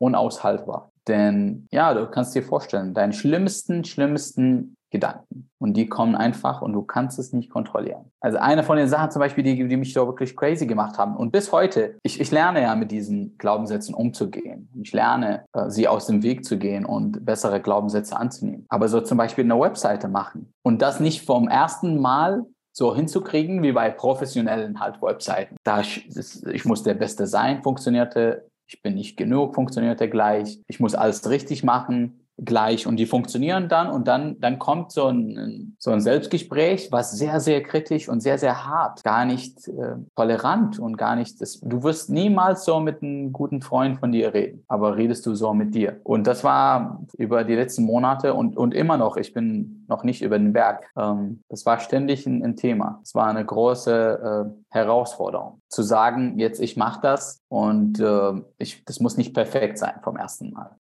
[0.00, 0.90] unaushaltbar.
[1.08, 5.48] Denn ja, du kannst dir vorstellen, deinen schlimmsten, schlimmsten Gedanken.
[5.58, 8.10] Und die kommen einfach und du kannst es nicht kontrollieren.
[8.20, 11.16] Also eine von den Sachen zum Beispiel, die, die mich so wirklich crazy gemacht haben.
[11.16, 14.68] Und bis heute, ich, ich lerne ja mit diesen Glaubenssätzen umzugehen.
[14.82, 18.66] Ich lerne, äh, sie aus dem Weg zu gehen und bessere Glaubenssätze anzunehmen.
[18.68, 20.52] Aber so zum Beispiel eine Webseite machen.
[20.62, 25.56] Und das nicht vom ersten Mal so hinzukriegen wie bei professionellen halt Webseiten.
[25.64, 26.08] Da ich,
[26.46, 28.48] ich muss der Beste sein, funktionierte.
[28.66, 30.60] Ich bin nicht genug, funktionierte gleich.
[30.68, 35.06] Ich muss alles richtig machen gleich und die funktionieren dann und dann, dann kommt so
[35.06, 39.96] ein, so ein Selbstgespräch, was sehr, sehr kritisch und sehr, sehr hart, gar nicht äh,
[40.16, 44.32] tolerant und gar nicht, das, du wirst niemals so mit einem guten Freund von dir
[44.32, 46.00] reden, aber redest du so mit dir.
[46.04, 50.22] Und das war über die letzten Monate und, und immer noch, ich bin noch nicht
[50.22, 50.90] über den Berg.
[50.96, 53.00] Ähm, das war ständig ein, ein Thema.
[53.02, 55.60] Es war eine große äh, Herausforderung.
[55.68, 60.16] Zu sagen, jetzt ich mache das und äh, ich, das muss nicht perfekt sein vom
[60.16, 60.79] ersten Mal.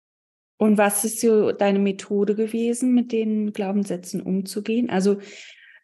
[0.56, 4.88] Und was ist so deine Methode gewesen, mit den Glaubenssätzen umzugehen?
[4.90, 5.18] Also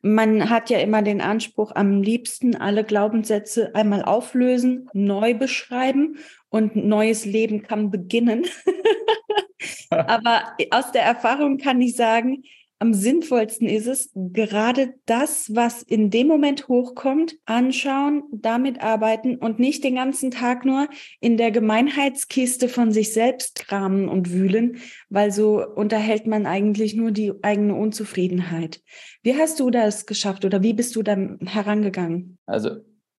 [0.02, 6.18] man hat ja immer den Anspruch, am liebsten alle Glaubenssätze einmal auflösen, neu beschreiben
[6.48, 8.46] und neues Leben kann beginnen.
[9.90, 12.44] Aber aus der Erfahrung kann ich sagen,
[12.80, 19.58] am sinnvollsten ist es, gerade das, was in dem Moment hochkommt, anschauen, damit arbeiten und
[19.58, 20.88] nicht den ganzen Tag nur
[21.20, 24.78] in der Gemeinheitskiste von sich selbst kramen und wühlen,
[25.10, 28.80] weil so unterhält man eigentlich nur die eigene Unzufriedenheit.
[29.22, 32.38] Wie hast du das geschafft oder wie bist du dann herangegangen?
[32.46, 32.76] Also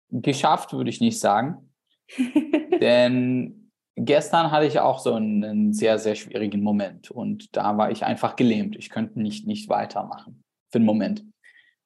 [0.10, 1.70] geschafft würde ich nicht sagen,
[2.82, 3.61] denn
[3.96, 8.06] gestern hatte ich auch so einen, einen, sehr, sehr schwierigen Moment und da war ich
[8.06, 8.76] einfach gelähmt.
[8.76, 11.26] Ich könnte nicht, nicht weitermachen für einen Moment.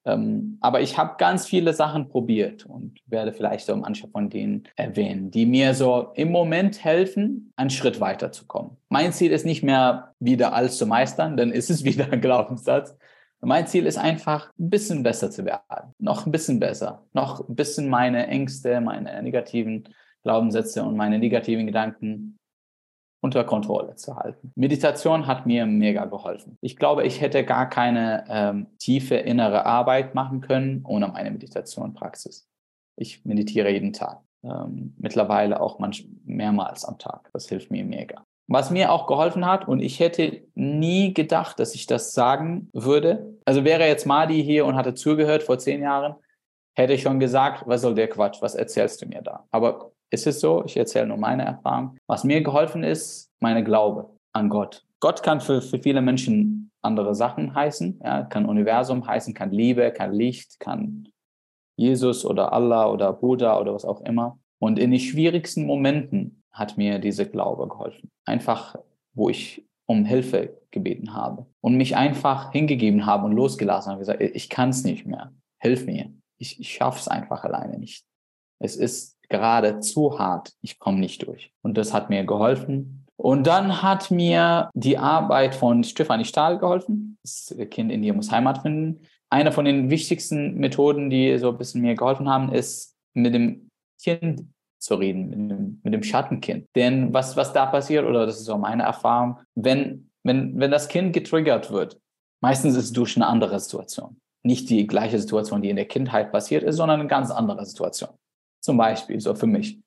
[0.04, 4.62] Ähm, aber ich habe ganz viele Sachen probiert und werde vielleicht so manche von denen
[4.76, 8.76] erwähnen, die mir so im Moment helfen, einen Schritt weiterzukommen.
[8.88, 12.96] Mein Ziel ist nicht mehr wieder alles zu meistern, dann ist es wieder ein Glaubenssatz.
[13.40, 15.94] Mein Ziel ist einfach, ein bisschen besser zu werden.
[15.98, 17.04] Noch ein bisschen besser.
[17.12, 19.88] Noch ein bisschen meine Ängste, meine negativen
[20.26, 22.36] Glaubenssätze und meine negativen Gedanken
[23.22, 24.52] unter Kontrolle zu halten.
[24.56, 26.58] Meditation hat mir mega geholfen.
[26.60, 32.48] Ich glaube, ich hätte gar keine ähm, tiefe innere Arbeit machen können ohne meine Meditationpraxis.
[32.96, 34.20] Ich meditiere jeden Tag.
[34.42, 37.30] Ähm, mittlerweile auch manch mehrmals am Tag.
[37.32, 38.24] Das hilft mir mega.
[38.48, 43.34] Was mir auch geholfen hat, und ich hätte nie gedacht, dass ich das sagen würde.
[43.44, 46.14] Also wäre jetzt Madi hier und hatte zugehört vor zehn Jahren,
[46.76, 49.46] hätte ich schon gesagt, was soll der Quatsch, was erzählst du mir da?
[49.50, 51.96] Aber ist es so, ich erzähle nur meine Erfahrung.
[52.06, 54.84] Was mir geholfen ist, meine Glaube an Gott.
[55.00, 59.90] Gott kann für, für viele Menschen andere Sachen heißen, ja, kann Universum heißen, kann Liebe,
[59.92, 61.08] kann Licht, kann
[61.76, 64.38] Jesus oder Allah oder Buddha oder was auch immer.
[64.58, 68.10] Und in den schwierigsten Momenten hat mir diese Glaube geholfen.
[68.24, 68.76] Einfach,
[69.12, 74.20] wo ich um Hilfe gebeten habe und mich einfach hingegeben habe und losgelassen habe, gesagt,
[74.20, 76.12] ich kann es nicht mehr, hilf mir.
[76.38, 78.04] Ich, ich schaffe es einfach alleine nicht.
[78.58, 81.52] Es ist gerade zu hart, ich komme nicht durch.
[81.62, 83.06] Und das hat mir geholfen.
[83.16, 87.18] Und dann hat mir die Arbeit von Stefanie Stahl geholfen.
[87.22, 89.00] Das Kind in dir muss Heimat finden.
[89.30, 93.70] Eine von den wichtigsten Methoden, die so ein bisschen mir geholfen haben, ist mit dem
[94.02, 94.44] Kind
[94.78, 96.68] zu reden, mit dem, mit dem Schattenkind.
[96.76, 100.88] Denn was, was da passiert, oder das ist so meine Erfahrung, wenn, wenn, wenn das
[100.88, 101.98] Kind getriggert wird,
[102.40, 104.20] meistens ist es durch eine andere Situation.
[104.44, 108.10] Nicht die gleiche Situation, die in der Kindheit passiert ist, sondern eine ganz andere Situation.
[108.66, 109.78] Zum Beispiel, so für mich.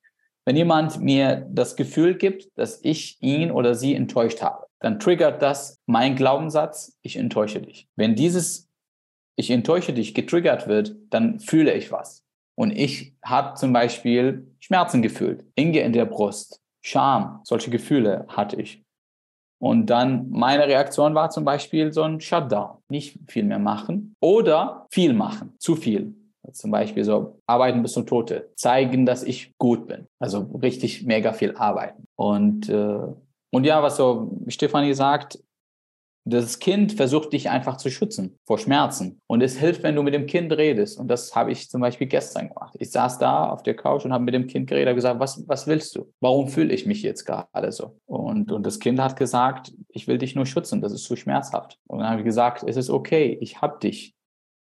[0.45, 5.41] Wenn jemand mir das Gefühl gibt, dass ich ihn oder sie enttäuscht habe, dann triggert
[5.41, 7.89] das mein Glaubenssatz, ich enttäusche dich.
[7.97, 8.69] Wenn dieses
[9.35, 12.23] ich enttäusche dich getriggert wird, dann fühle ich was.
[12.55, 18.61] Und ich habe zum Beispiel Schmerzen gefühlt, Inge in der Brust, Scham, solche Gefühle hatte
[18.61, 18.81] ich.
[19.61, 22.77] Und dann meine Reaktion war zum Beispiel so ein Shutdown.
[22.89, 26.15] Nicht viel mehr machen oder viel machen, zu viel.
[26.51, 30.07] Zum Beispiel so arbeiten bis zum Tote, zeigen, dass ich gut bin.
[30.19, 32.05] Also richtig mega viel arbeiten.
[32.15, 32.99] Und, äh,
[33.51, 35.39] und ja, was so Stefanie sagt,
[36.29, 39.21] das Kind versucht dich einfach zu schützen vor Schmerzen.
[39.27, 40.99] Und es hilft, wenn du mit dem Kind redest.
[40.99, 42.75] Und das habe ich zum Beispiel gestern gemacht.
[42.79, 45.47] Ich saß da auf der Couch und habe mit dem Kind geredet und gesagt, was,
[45.47, 46.11] was willst du?
[46.19, 47.97] Warum fühle ich mich jetzt gerade so?
[48.05, 51.79] Und, und das Kind hat gesagt, ich will dich nur schützen, das ist zu schmerzhaft.
[51.87, 54.15] Und dann habe ich gesagt, es ist okay, ich habe dich.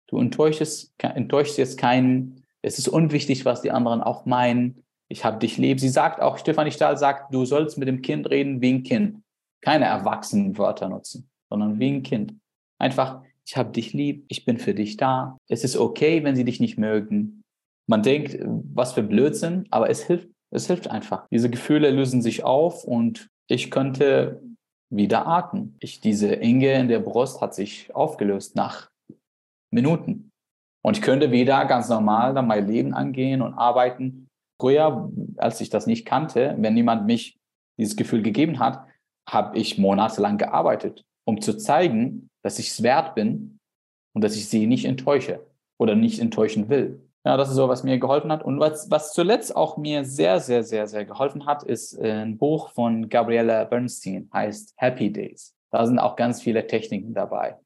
[0.09, 2.43] Du enttäuschst, enttäuschst jetzt keinen.
[2.63, 4.83] Es ist unwichtig, was die anderen auch meinen.
[5.09, 5.81] Ich habe dich lieb.
[5.81, 9.23] Sie sagt auch, Stefanie Stahl sagt, du sollst mit dem Kind reden wie ein Kind.
[9.61, 12.35] Keine erwachsenen Wörter nutzen sondern wie ein Kind.
[12.79, 15.39] Einfach, ich habe dich lieb, ich bin für dich da.
[15.49, 17.43] Es ist okay, wenn sie dich nicht mögen.
[17.87, 21.27] Man denkt, was für Blödsinn, aber es hilft, es hilft einfach.
[21.31, 24.43] Diese Gefühle lösen sich auf und ich könnte
[24.91, 25.77] wieder atmen.
[25.81, 28.88] Ich, diese Enge in der Brust hat sich aufgelöst nach
[29.71, 30.31] Minuten.
[30.83, 34.29] Und ich könnte wieder ganz normal dann mein Leben angehen und arbeiten.
[34.61, 37.39] Früher, als ich das nicht kannte, wenn niemand mich
[37.79, 38.87] dieses Gefühl gegeben hat,
[39.29, 43.61] habe ich monatelang gearbeitet um zu zeigen, dass ich es wert bin
[44.15, 45.47] und dass ich sie nicht enttäusche
[45.79, 47.03] oder nicht enttäuschen will.
[47.23, 48.43] Ja, das ist so, was mir geholfen hat.
[48.43, 52.71] Und was, was zuletzt auch mir sehr, sehr, sehr, sehr geholfen hat, ist ein Buch
[52.71, 55.55] von Gabriella Bernstein, heißt Happy Days.
[55.71, 57.59] Da sind auch ganz viele Techniken dabei,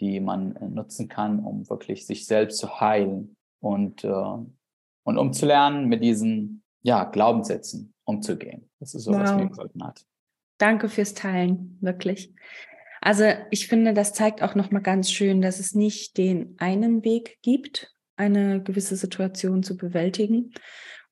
[0.00, 5.32] die man äh, nutzen kann, um wirklich sich selbst zu heilen und, äh, und um
[5.32, 8.70] zu lernen, mit diesen ja, Glaubenssätzen umzugehen.
[8.80, 9.20] Das ist so, wow.
[9.20, 10.04] was mir geholfen hat.
[10.58, 12.34] Danke fürs Teilen, wirklich.
[13.00, 17.38] Also ich finde, das zeigt auch nochmal ganz schön, dass es nicht den einen Weg
[17.42, 20.52] gibt, eine gewisse Situation zu bewältigen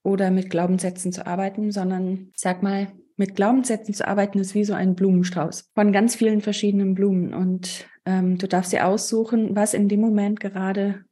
[0.03, 2.93] oder mit Glaubenssätzen zu arbeiten, sondern sag mal,
[3.23, 7.33] mit Glaubenssätzen zu arbeiten ist wie so ein Blumenstrauß von ganz vielen verschiedenen Blumen.
[7.33, 11.05] Und ähm, du darfst dir aussuchen, was in dem Moment gerade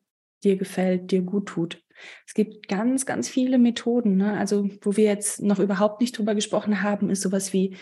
[0.42, 1.84] dir gefällt, dir gut tut.
[2.26, 4.16] Es gibt ganz, ganz viele Methoden.
[4.16, 4.36] Ne?
[4.36, 7.76] Also, wo wir jetzt noch überhaupt nicht drüber gesprochen haben, ist sowas wie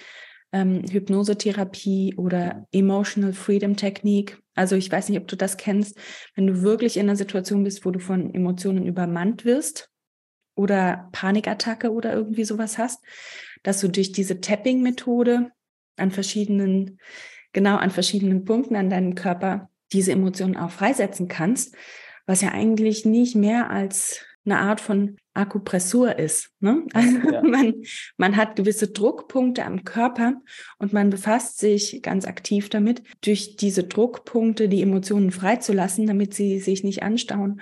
[0.52, 4.38] ähm, Hypnosetherapie oder Emotional Freedom Technik.
[4.54, 5.98] Also ich weiß nicht, ob du das kennst,
[6.34, 9.88] wenn du wirklich in einer Situation bist, wo du von Emotionen übermannt wirst
[10.54, 13.02] oder Panikattacke oder irgendwie sowas hast,
[13.62, 15.50] dass du durch diese Tapping-Methode
[15.96, 16.98] an verschiedenen,
[17.52, 21.74] genau an verschiedenen Punkten an deinem Körper diese Emotionen auch freisetzen kannst,
[22.26, 26.50] was ja eigentlich nicht mehr als eine Art von Akupressur ist.
[26.60, 26.86] Ne?
[26.92, 27.42] Also ja.
[27.44, 27.74] man,
[28.16, 30.34] man hat gewisse Druckpunkte am Körper
[30.78, 36.60] und man befasst sich ganz aktiv damit, durch diese Druckpunkte die Emotionen freizulassen, damit sie
[36.60, 37.60] sich nicht anstauen.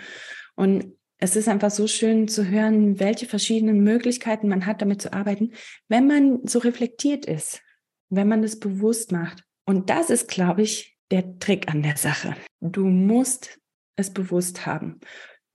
[0.54, 5.12] Und es ist einfach so schön zu hören, welche verschiedenen Möglichkeiten man hat, damit zu
[5.12, 5.52] arbeiten,
[5.88, 7.62] wenn man so reflektiert ist,
[8.10, 9.42] wenn man das bewusst macht.
[9.64, 12.34] Und das ist, glaube ich, der Trick an der Sache.
[12.60, 13.58] Du musst
[13.96, 15.00] es bewusst haben.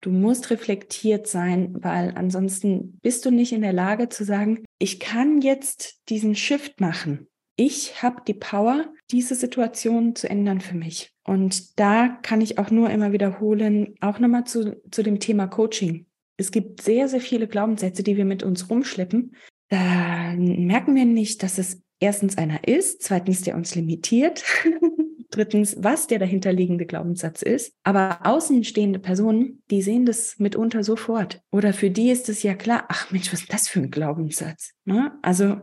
[0.02, 5.00] Du musst reflektiert sein, weil ansonsten bist du nicht in der Lage zu sagen, ich
[5.00, 7.28] kann jetzt diesen Shift machen.
[7.64, 11.14] Ich habe die Power, diese Situation zu ändern für mich.
[11.24, 16.08] Und da kann ich auch nur immer wiederholen, auch nochmal zu, zu dem Thema Coaching.
[16.38, 19.36] Es gibt sehr, sehr viele Glaubenssätze, die wir mit uns rumschleppen.
[19.70, 24.44] Da merken wir nicht, dass es erstens einer ist, zweitens, der uns limitiert
[25.30, 27.76] drittens, was der dahinterliegende Glaubenssatz ist.
[27.84, 31.44] Aber außenstehende Personen, die sehen das mitunter sofort.
[31.52, 34.72] Oder für die ist es ja klar, ach Mensch, was ist das für ein Glaubenssatz?
[34.84, 35.12] Ne?
[35.22, 35.62] Also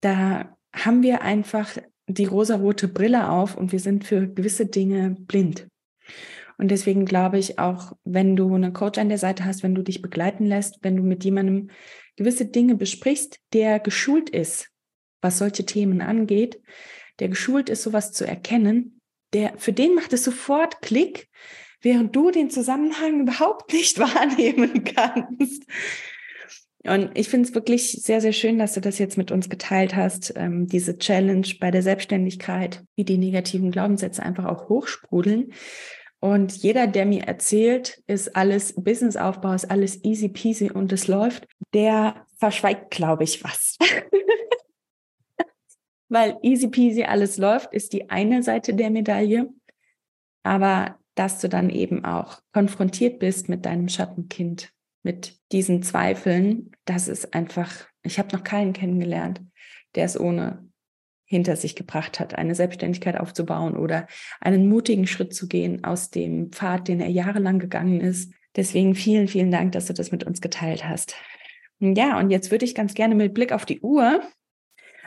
[0.00, 5.68] da haben wir einfach die rosarote Brille auf und wir sind für gewisse Dinge blind.
[6.58, 9.82] Und deswegen glaube ich auch, wenn du eine Coach an der Seite hast, wenn du
[9.82, 11.70] dich begleiten lässt, wenn du mit jemandem
[12.16, 14.68] gewisse Dinge besprichst, der geschult ist,
[15.22, 16.60] was solche Themen angeht,
[17.18, 19.00] der geschult ist, sowas zu erkennen,
[19.32, 21.28] der, für den macht es sofort Klick,
[21.80, 25.64] während du den Zusammenhang überhaupt nicht wahrnehmen kannst.
[26.84, 29.94] Und ich finde es wirklich sehr, sehr schön, dass du das jetzt mit uns geteilt
[29.94, 35.52] hast, ähm, diese Challenge bei der Selbstständigkeit, wie die negativen Glaubenssätze einfach auch hochsprudeln.
[36.20, 41.46] Und jeder, der mir erzählt, ist alles Businessaufbau, ist alles easy peasy und es läuft,
[41.74, 43.76] der verschweigt, glaube ich, was.
[46.08, 49.50] weil easy peasy alles läuft, ist die eine Seite der Medaille.
[50.42, 54.72] Aber dass du dann eben auch konfrontiert bist mit deinem Schattenkind,
[55.02, 59.40] mit diesen Zweifeln, das ist einfach, ich habe noch keinen kennengelernt,
[59.94, 60.68] der es ohne
[61.24, 64.08] hinter sich gebracht hat, eine Selbstständigkeit aufzubauen oder
[64.40, 68.32] einen mutigen Schritt zu gehen aus dem Pfad, den er jahrelang gegangen ist.
[68.56, 71.14] Deswegen vielen, vielen Dank, dass du das mit uns geteilt hast.
[71.78, 74.22] Ja, und jetzt würde ich ganz gerne mit Blick auf die Uhr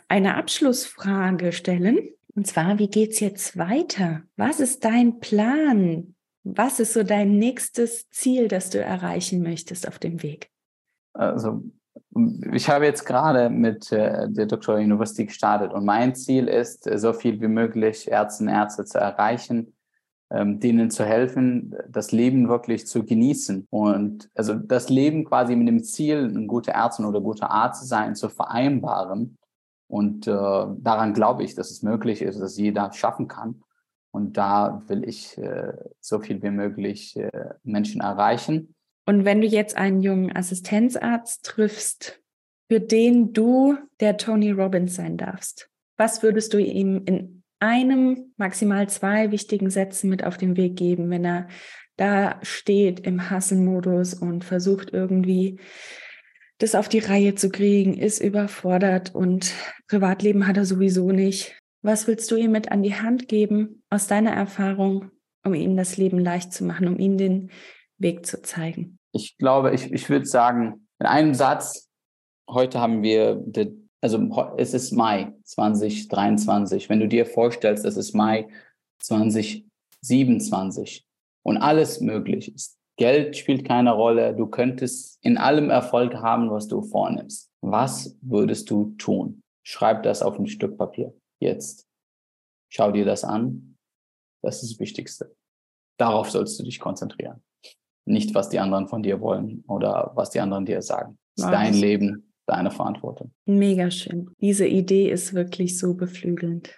[0.07, 2.09] eine Abschlussfrage stellen.
[2.35, 4.23] Und zwar, wie geht's jetzt weiter?
[4.37, 6.12] Was ist dein Plan?
[6.43, 10.49] Was ist so dein nächstes Ziel, das du erreichen möchtest auf dem Weg?
[11.13, 11.63] Also,
[12.51, 14.75] ich habe jetzt gerade mit äh, der Dr.
[14.75, 19.73] University gestartet und mein Ziel ist, so viel wie möglich Ärzte und Ärzte zu erreichen,
[20.31, 25.67] ähm, denen zu helfen, das Leben wirklich zu genießen und also das Leben quasi mit
[25.67, 29.37] dem Ziel, ein guter Ärztin oder guter Arzt zu sein, zu vereinbaren
[29.87, 33.61] und äh, daran glaube ich, dass es möglich ist, dass jeder schaffen kann.
[34.13, 37.29] Und da will ich äh, so viel wie möglich äh,
[37.63, 38.75] Menschen erreichen.
[39.05, 42.21] Und wenn du jetzt einen jungen Assistenzarzt triffst,
[42.69, 48.87] für den du der Tony Robbins sein darfst, was würdest du ihm in einem, maximal
[48.87, 51.47] zwei wichtigen Sätzen mit auf den Weg geben, wenn er
[51.97, 55.59] da steht im Hassenmodus und versucht irgendwie
[56.59, 59.53] das auf die Reihe zu kriegen, ist überfordert und
[59.87, 61.59] Privatleben hat er sowieso nicht.
[61.85, 65.11] Was willst du ihm mit an die Hand geben aus deiner Erfahrung,
[65.43, 67.51] um ihm das Leben leicht zu machen, um ihm den
[67.97, 68.99] Weg zu zeigen?
[69.11, 71.89] Ich glaube, ich, ich würde sagen, in einem Satz,
[72.49, 73.43] heute haben wir,
[73.99, 76.87] also es ist Mai 2023.
[76.87, 78.47] Wenn du dir vorstellst, es ist Mai
[78.99, 81.05] 2027
[81.43, 84.33] und alles möglich ist, Geld spielt keine Rolle.
[84.33, 87.51] Du könntest in allem Erfolg haben, was du vornimmst.
[87.59, 89.41] Was würdest du tun?
[89.63, 91.13] Schreib das auf ein Stück Papier.
[91.43, 91.89] Jetzt.
[92.69, 93.77] Schau dir das an.
[94.41, 95.35] Das ist das Wichtigste.
[95.97, 97.43] Darauf sollst du dich konzentrieren.
[98.05, 101.17] Nicht, was die anderen von dir wollen oder was die anderen dir sagen.
[101.35, 103.33] Es ist dein Leben, deine Verantwortung.
[103.45, 104.29] Mega schön.
[104.39, 106.73] Diese Idee ist wirklich so beflügelnd.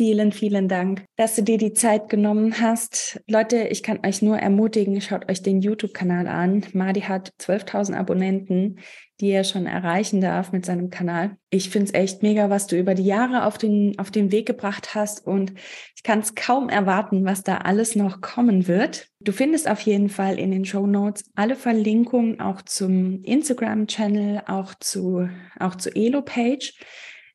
[0.00, 3.20] Vielen, vielen Dank, dass du dir die Zeit genommen hast.
[3.28, 6.64] Leute, ich kann euch nur ermutigen, schaut euch den YouTube-Kanal an.
[6.72, 8.78] Madi hat 12.000 Abonnenten,
[9.20, 11.36] die er schon erreichen darf mit seinem Kanal.
[11.50, 14.46] Ich finde es echt mega, was du über die Jahre auf den, auf den Weg
[14.46, 15.52] gebracht hast und
[15.94, 19.08] ich kann es kaum erwarten, was da alles noch kommen wird.
[19.20, 24.72] Du findest auf jeden Fall in den Show Notes alle Verlinkungen auch zum Instagram-Channel, auch
[24.80, 25.28] zu,
[25.58, 26.72] auch zu Elo-Page.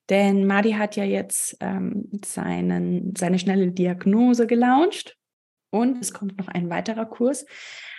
[0.10, 5.18] Denn Madi hat ja jetzt ähm, seinen, seine schnelle Diagnose gelauncht
[5.72, 7.46] und es kommt noch ein weiterer Kurs.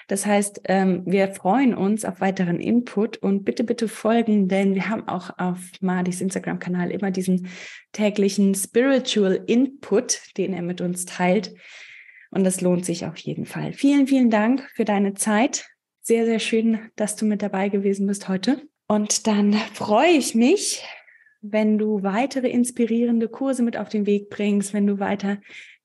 [0.08, 4.88] Das heißt, ähm, wir freuen uns auf weiteren Input und bitte, bitte folgen, denn wir
[4.88, 7.48] haben auch auf Madis Instagram-Kanal immer diesen
[7.90, 11.54] täglichen Spiritual Input, den er mit uns teilt.
[12.30, 13.72] Und das lohnt sich auf jeden Fall.
[13.72, 15.66] Vielen, vielen Dank für deine Zeit.
[16.02, 18.62] Sehr, sehr schön, dass du mit dabei gewesen bist heute.
[18.86, 20.84] Und dann freue ich mich,
[21.52, 25.38] wenn du weitere inspirierende Kurse mit auf den Weg bringst, wenn du weiter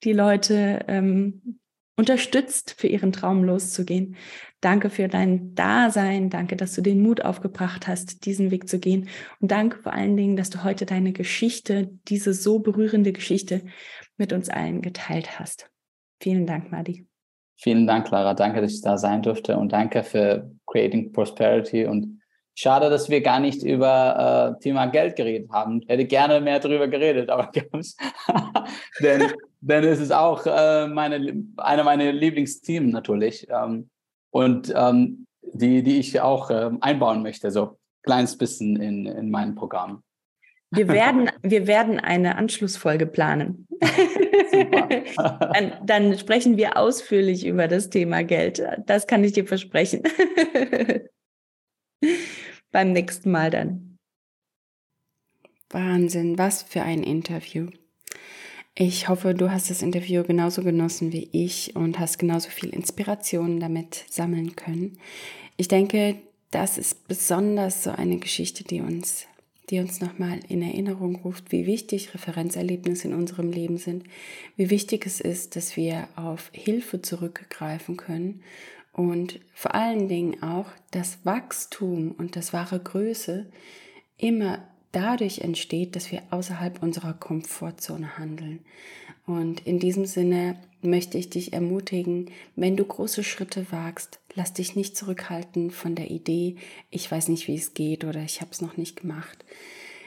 [0.03, 1.59] die Leute ähm,
[1.97, 4.16] unterstützt, für ihren Traum loszugehen.
[4.59, 6.30] Danke für dein Dasein.
[6.30, 9.09] Danke, dass du den Mut aufgebracht hast, diesen Weg zu gehen.
[9.39, 13.62] Und danke vor allen Dingen, dass du heute deine Geschichte, diese so berührende Geschichte
[14.18, 15.70] mit uns allen geteilt hast.
[16.22, 17.07] Vielen Dank, Madi.
[17.57, 18.34] Vielen Dank, Clara.
[18.34, 21.86] Danke, dass ich da sein durfte und danke für Creating Prosperity.
[21.86, 22.20] Und
[22.55, 25.81] schade, dass wir gar nicht über äh, Thema Geld geredet haben.
[25.81, 27.51] Ich hätte gerne mehr darüber geredet, aber
[29.01, 29.31] denn,
[29.61, 33.47] denn es ist auch äh, meine, einer meiner Lieblingsthemen natürlich.
[33.49, 33.89] Ähm,
[34.31, 39.55] und ähm, die, die ich auch äh, einbauen möchte, so kleines bisschen in, in mein
[39.55, 40.03] Programm.
[40.71, 43.67] Wir werden, wir werden eine Anschlussfolge planen.
[44.51, 48.63] dann, dann, sprechen wir ausführlich über das Thema Geld.
[48.85, 50.03] Das kann ich dir versprechen.
[52.72, 53.97] Beim nächsten Mal dann.
[55.69, 57.67] Wahnsinn, was für ein Interview.
[58.76, 63.59] Ich hoffe, du hast das Interview genauso genossen wie ich und hast genauso viel Inspiration
[63.59, 64.97] damit sammeln können.
[65.57, 66.15] Ich denke,
[66.51, 69.28] das ist besonders so eine Geschichte, die uns
[69.69, 74.03] die uns nochmal in Erinnerung ruft, wie wichtig Referenzerlebnisse in unserem Leben sind,
[74.57, 78.43] wie wichtig es ist, dass wir auf Hilfe zurückgreifen können
[78.93, 83.49] und vor allen Dingen auch das Wachstum und das wahre Größe
[84.17, 88.59] immer dadurch entsteht, dass wir außerhalb unserer Komfortzone handeln.
[89.25, 94.75] Und in diesem Sinne möchte ich dich ermutigen, wenn du große Schritte wagst, lass dich
[94.75, 96.57] nicht zurückhalten von der Idee,
[96.89, 99.45] ich weiß nicht, wie es geht oder ich habe es noch nicht gemacht.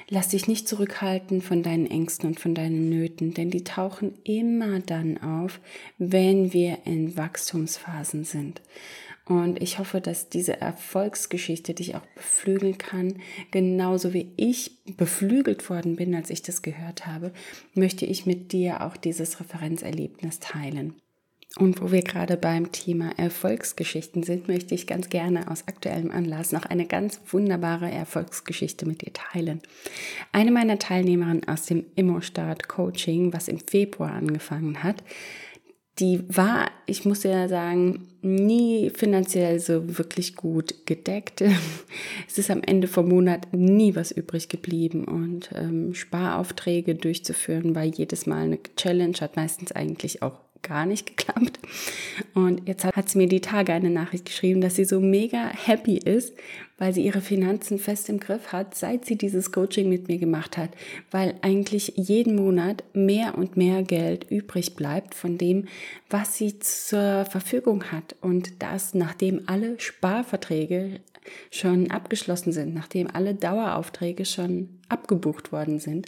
[0.09, 4.81] Lass dich nicht zurückhalten von deinen Ängsten und von deinen Nöten, denn die tauchen immer
[4.81, 5.61] dann auf,
[5.99, 8.61] wenn wir in Wachstumsphasen sind.
[9.27, 13.23] Und ich hoffe, dass diese Erfolgsgeschichte dich auch beflügeln kann.
[13.51, 17.33] Genauso wie ich beflügelt worden bin, als ich das gehört habe,
[17.73, 20.95] möchte ich mit dir auch dieses Referenzerlebnis teilen.
[21.61, 26.51] Und wo wir gerade beim Thema Erfolgsgeschichten sind, möchte ich ganz gerne aus aktuellem Anlass
[26.51, 29.61] noch eine ganz wunderbare Erfolgsgeschichte mit dir teilen.
[30.33, 35.05] Eine meiner Teilnehmerinnen aus dem Immostart Coaching, was im Februar angefangen hat,
[36.01, 41.45] die war, ich muss ja sagen, nie finanziell so wirklich gut gedeckt.
[42.27, 47.85] Es ist am Ende vom Monat nie was übrig geblieben und ähm, Sparaufträge durchzuführen war
[47.85, 51.61] jedes Mal eine Challenge, hat meistens eigentlich auch gar nicht geklappt.
[52.35, 55.97] Und jetzt hat sie mir die Tage eine Nachricht geschrieben, dass sie so mega happy
[55.99, 56.35] ist,
[56.79, 60.57] weil sie ihre Finanzen fest im Griff hat, seit sie dieses Coaching mit mir gemacht
[60.57, 60.71] hat,
[61.11, 65.69] weil eigentlich jeden Monat mehr und mehr Geld übrig bleibt von dem,
[66.11, 68.17] was sie zur Verfügung hat.
[68.21, 71.01] Und das, nachdem alle Sparverträge
[71.51, 76.07] schon abgeschlossen sind, nachdem alle Daueraufträge schon abgebucht worden sind.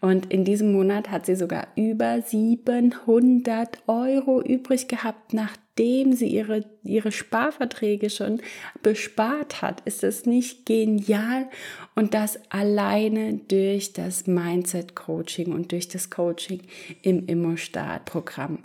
[0.00, 6.64] Und in diesem Monat hat sie sogar über 700 Euro übrig gehabt, nachdem sie ihre,
[6.84, 8.40] ihre Sparverträge schon
[8.82, 9.80] bespart hat.
[9.84, 11.48] Ist das nicht genial?
[11.94, 16.60] Und das alleine durch das Mindset Coaching und durch das Coaching
[17.02, 18.58] im Immostart-Programm.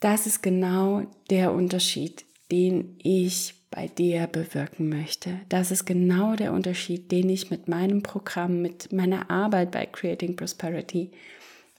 [0.00, 5.38] Das ist genau der Unterschied, den ich bei dir bewirken möchte.
[5.50, 10.34] Das ist genau der Unterschied, den ich mit meinem Programm, mit meiner Arbeit bei Creating
[10.34, 11.10] Prosperity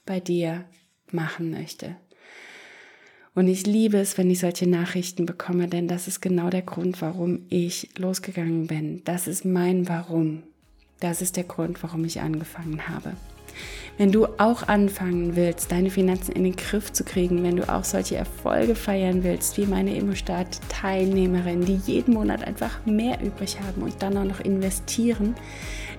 [0.06, 0.64] bei dir
[1.10, 1.96] machen möchte.
[3.34, 7.02] Und ich liebe es, wenn ich solche Nachrichten bekomme, denn das ist genau der Grund,
[7.02, 9.02] warum ich losgegangen bin.
[9.04, 10.44] Das ist mein Warum.
[11.00, 13.14] Das ist der Grund, warum ich angefangen habe.
[13.98, 17.82] Wenn du auch anfangen willst, deine Finanzen in den Griff zu kriegen, wenn du auch
[17.82, 24.00] solche Erfolge feiern willst, wie meine Immostart-Teilnehmerin, die jeden Monat einfach mehr übrig haben und
[24.00, 25.34] dann auch noch investieren,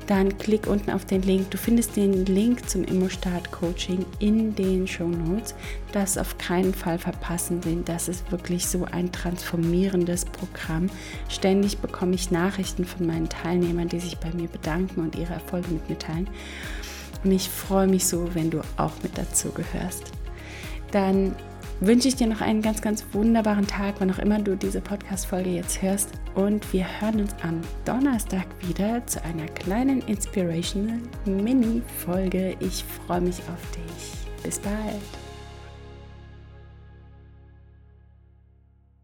[0.09, 1.51] dann klick unten auf den Link.
[1.51, 5.53] Du findest den Link zum Immostart-Coaching in den Show Notes.
[5.91, 10.89] Das auf keinen Fall verpassen, denn das ist wirklich so ein transformierendes Programm.
[11.27, 15.69] Ständig bekomme ich Nachrichten von meinen Teilnehmern, die sich bei mir bedanken und ihre Erfolge
[15.69, 16.27] mit mir teilen.
[17.23, 20.11] Und ich freue mich so, wenn du auch mit dazu gehörst.
[20.91, 21.35] Dann
[21.81, 25.49] wünsche ich dir noch einen ganz, ganz wunderbaren Tag, wann auch immer du diese Podcast-Folge
[25.49, 26.11] jetzt hörst.
[26.35, 32.55] Und wir hören uns am Donnerstag wieder zu einer kleinen Inspirational Mini-Folge.
[32.59, 34.43] Ich freue mich auf dich.
[34.43, 35.28] Bis bald.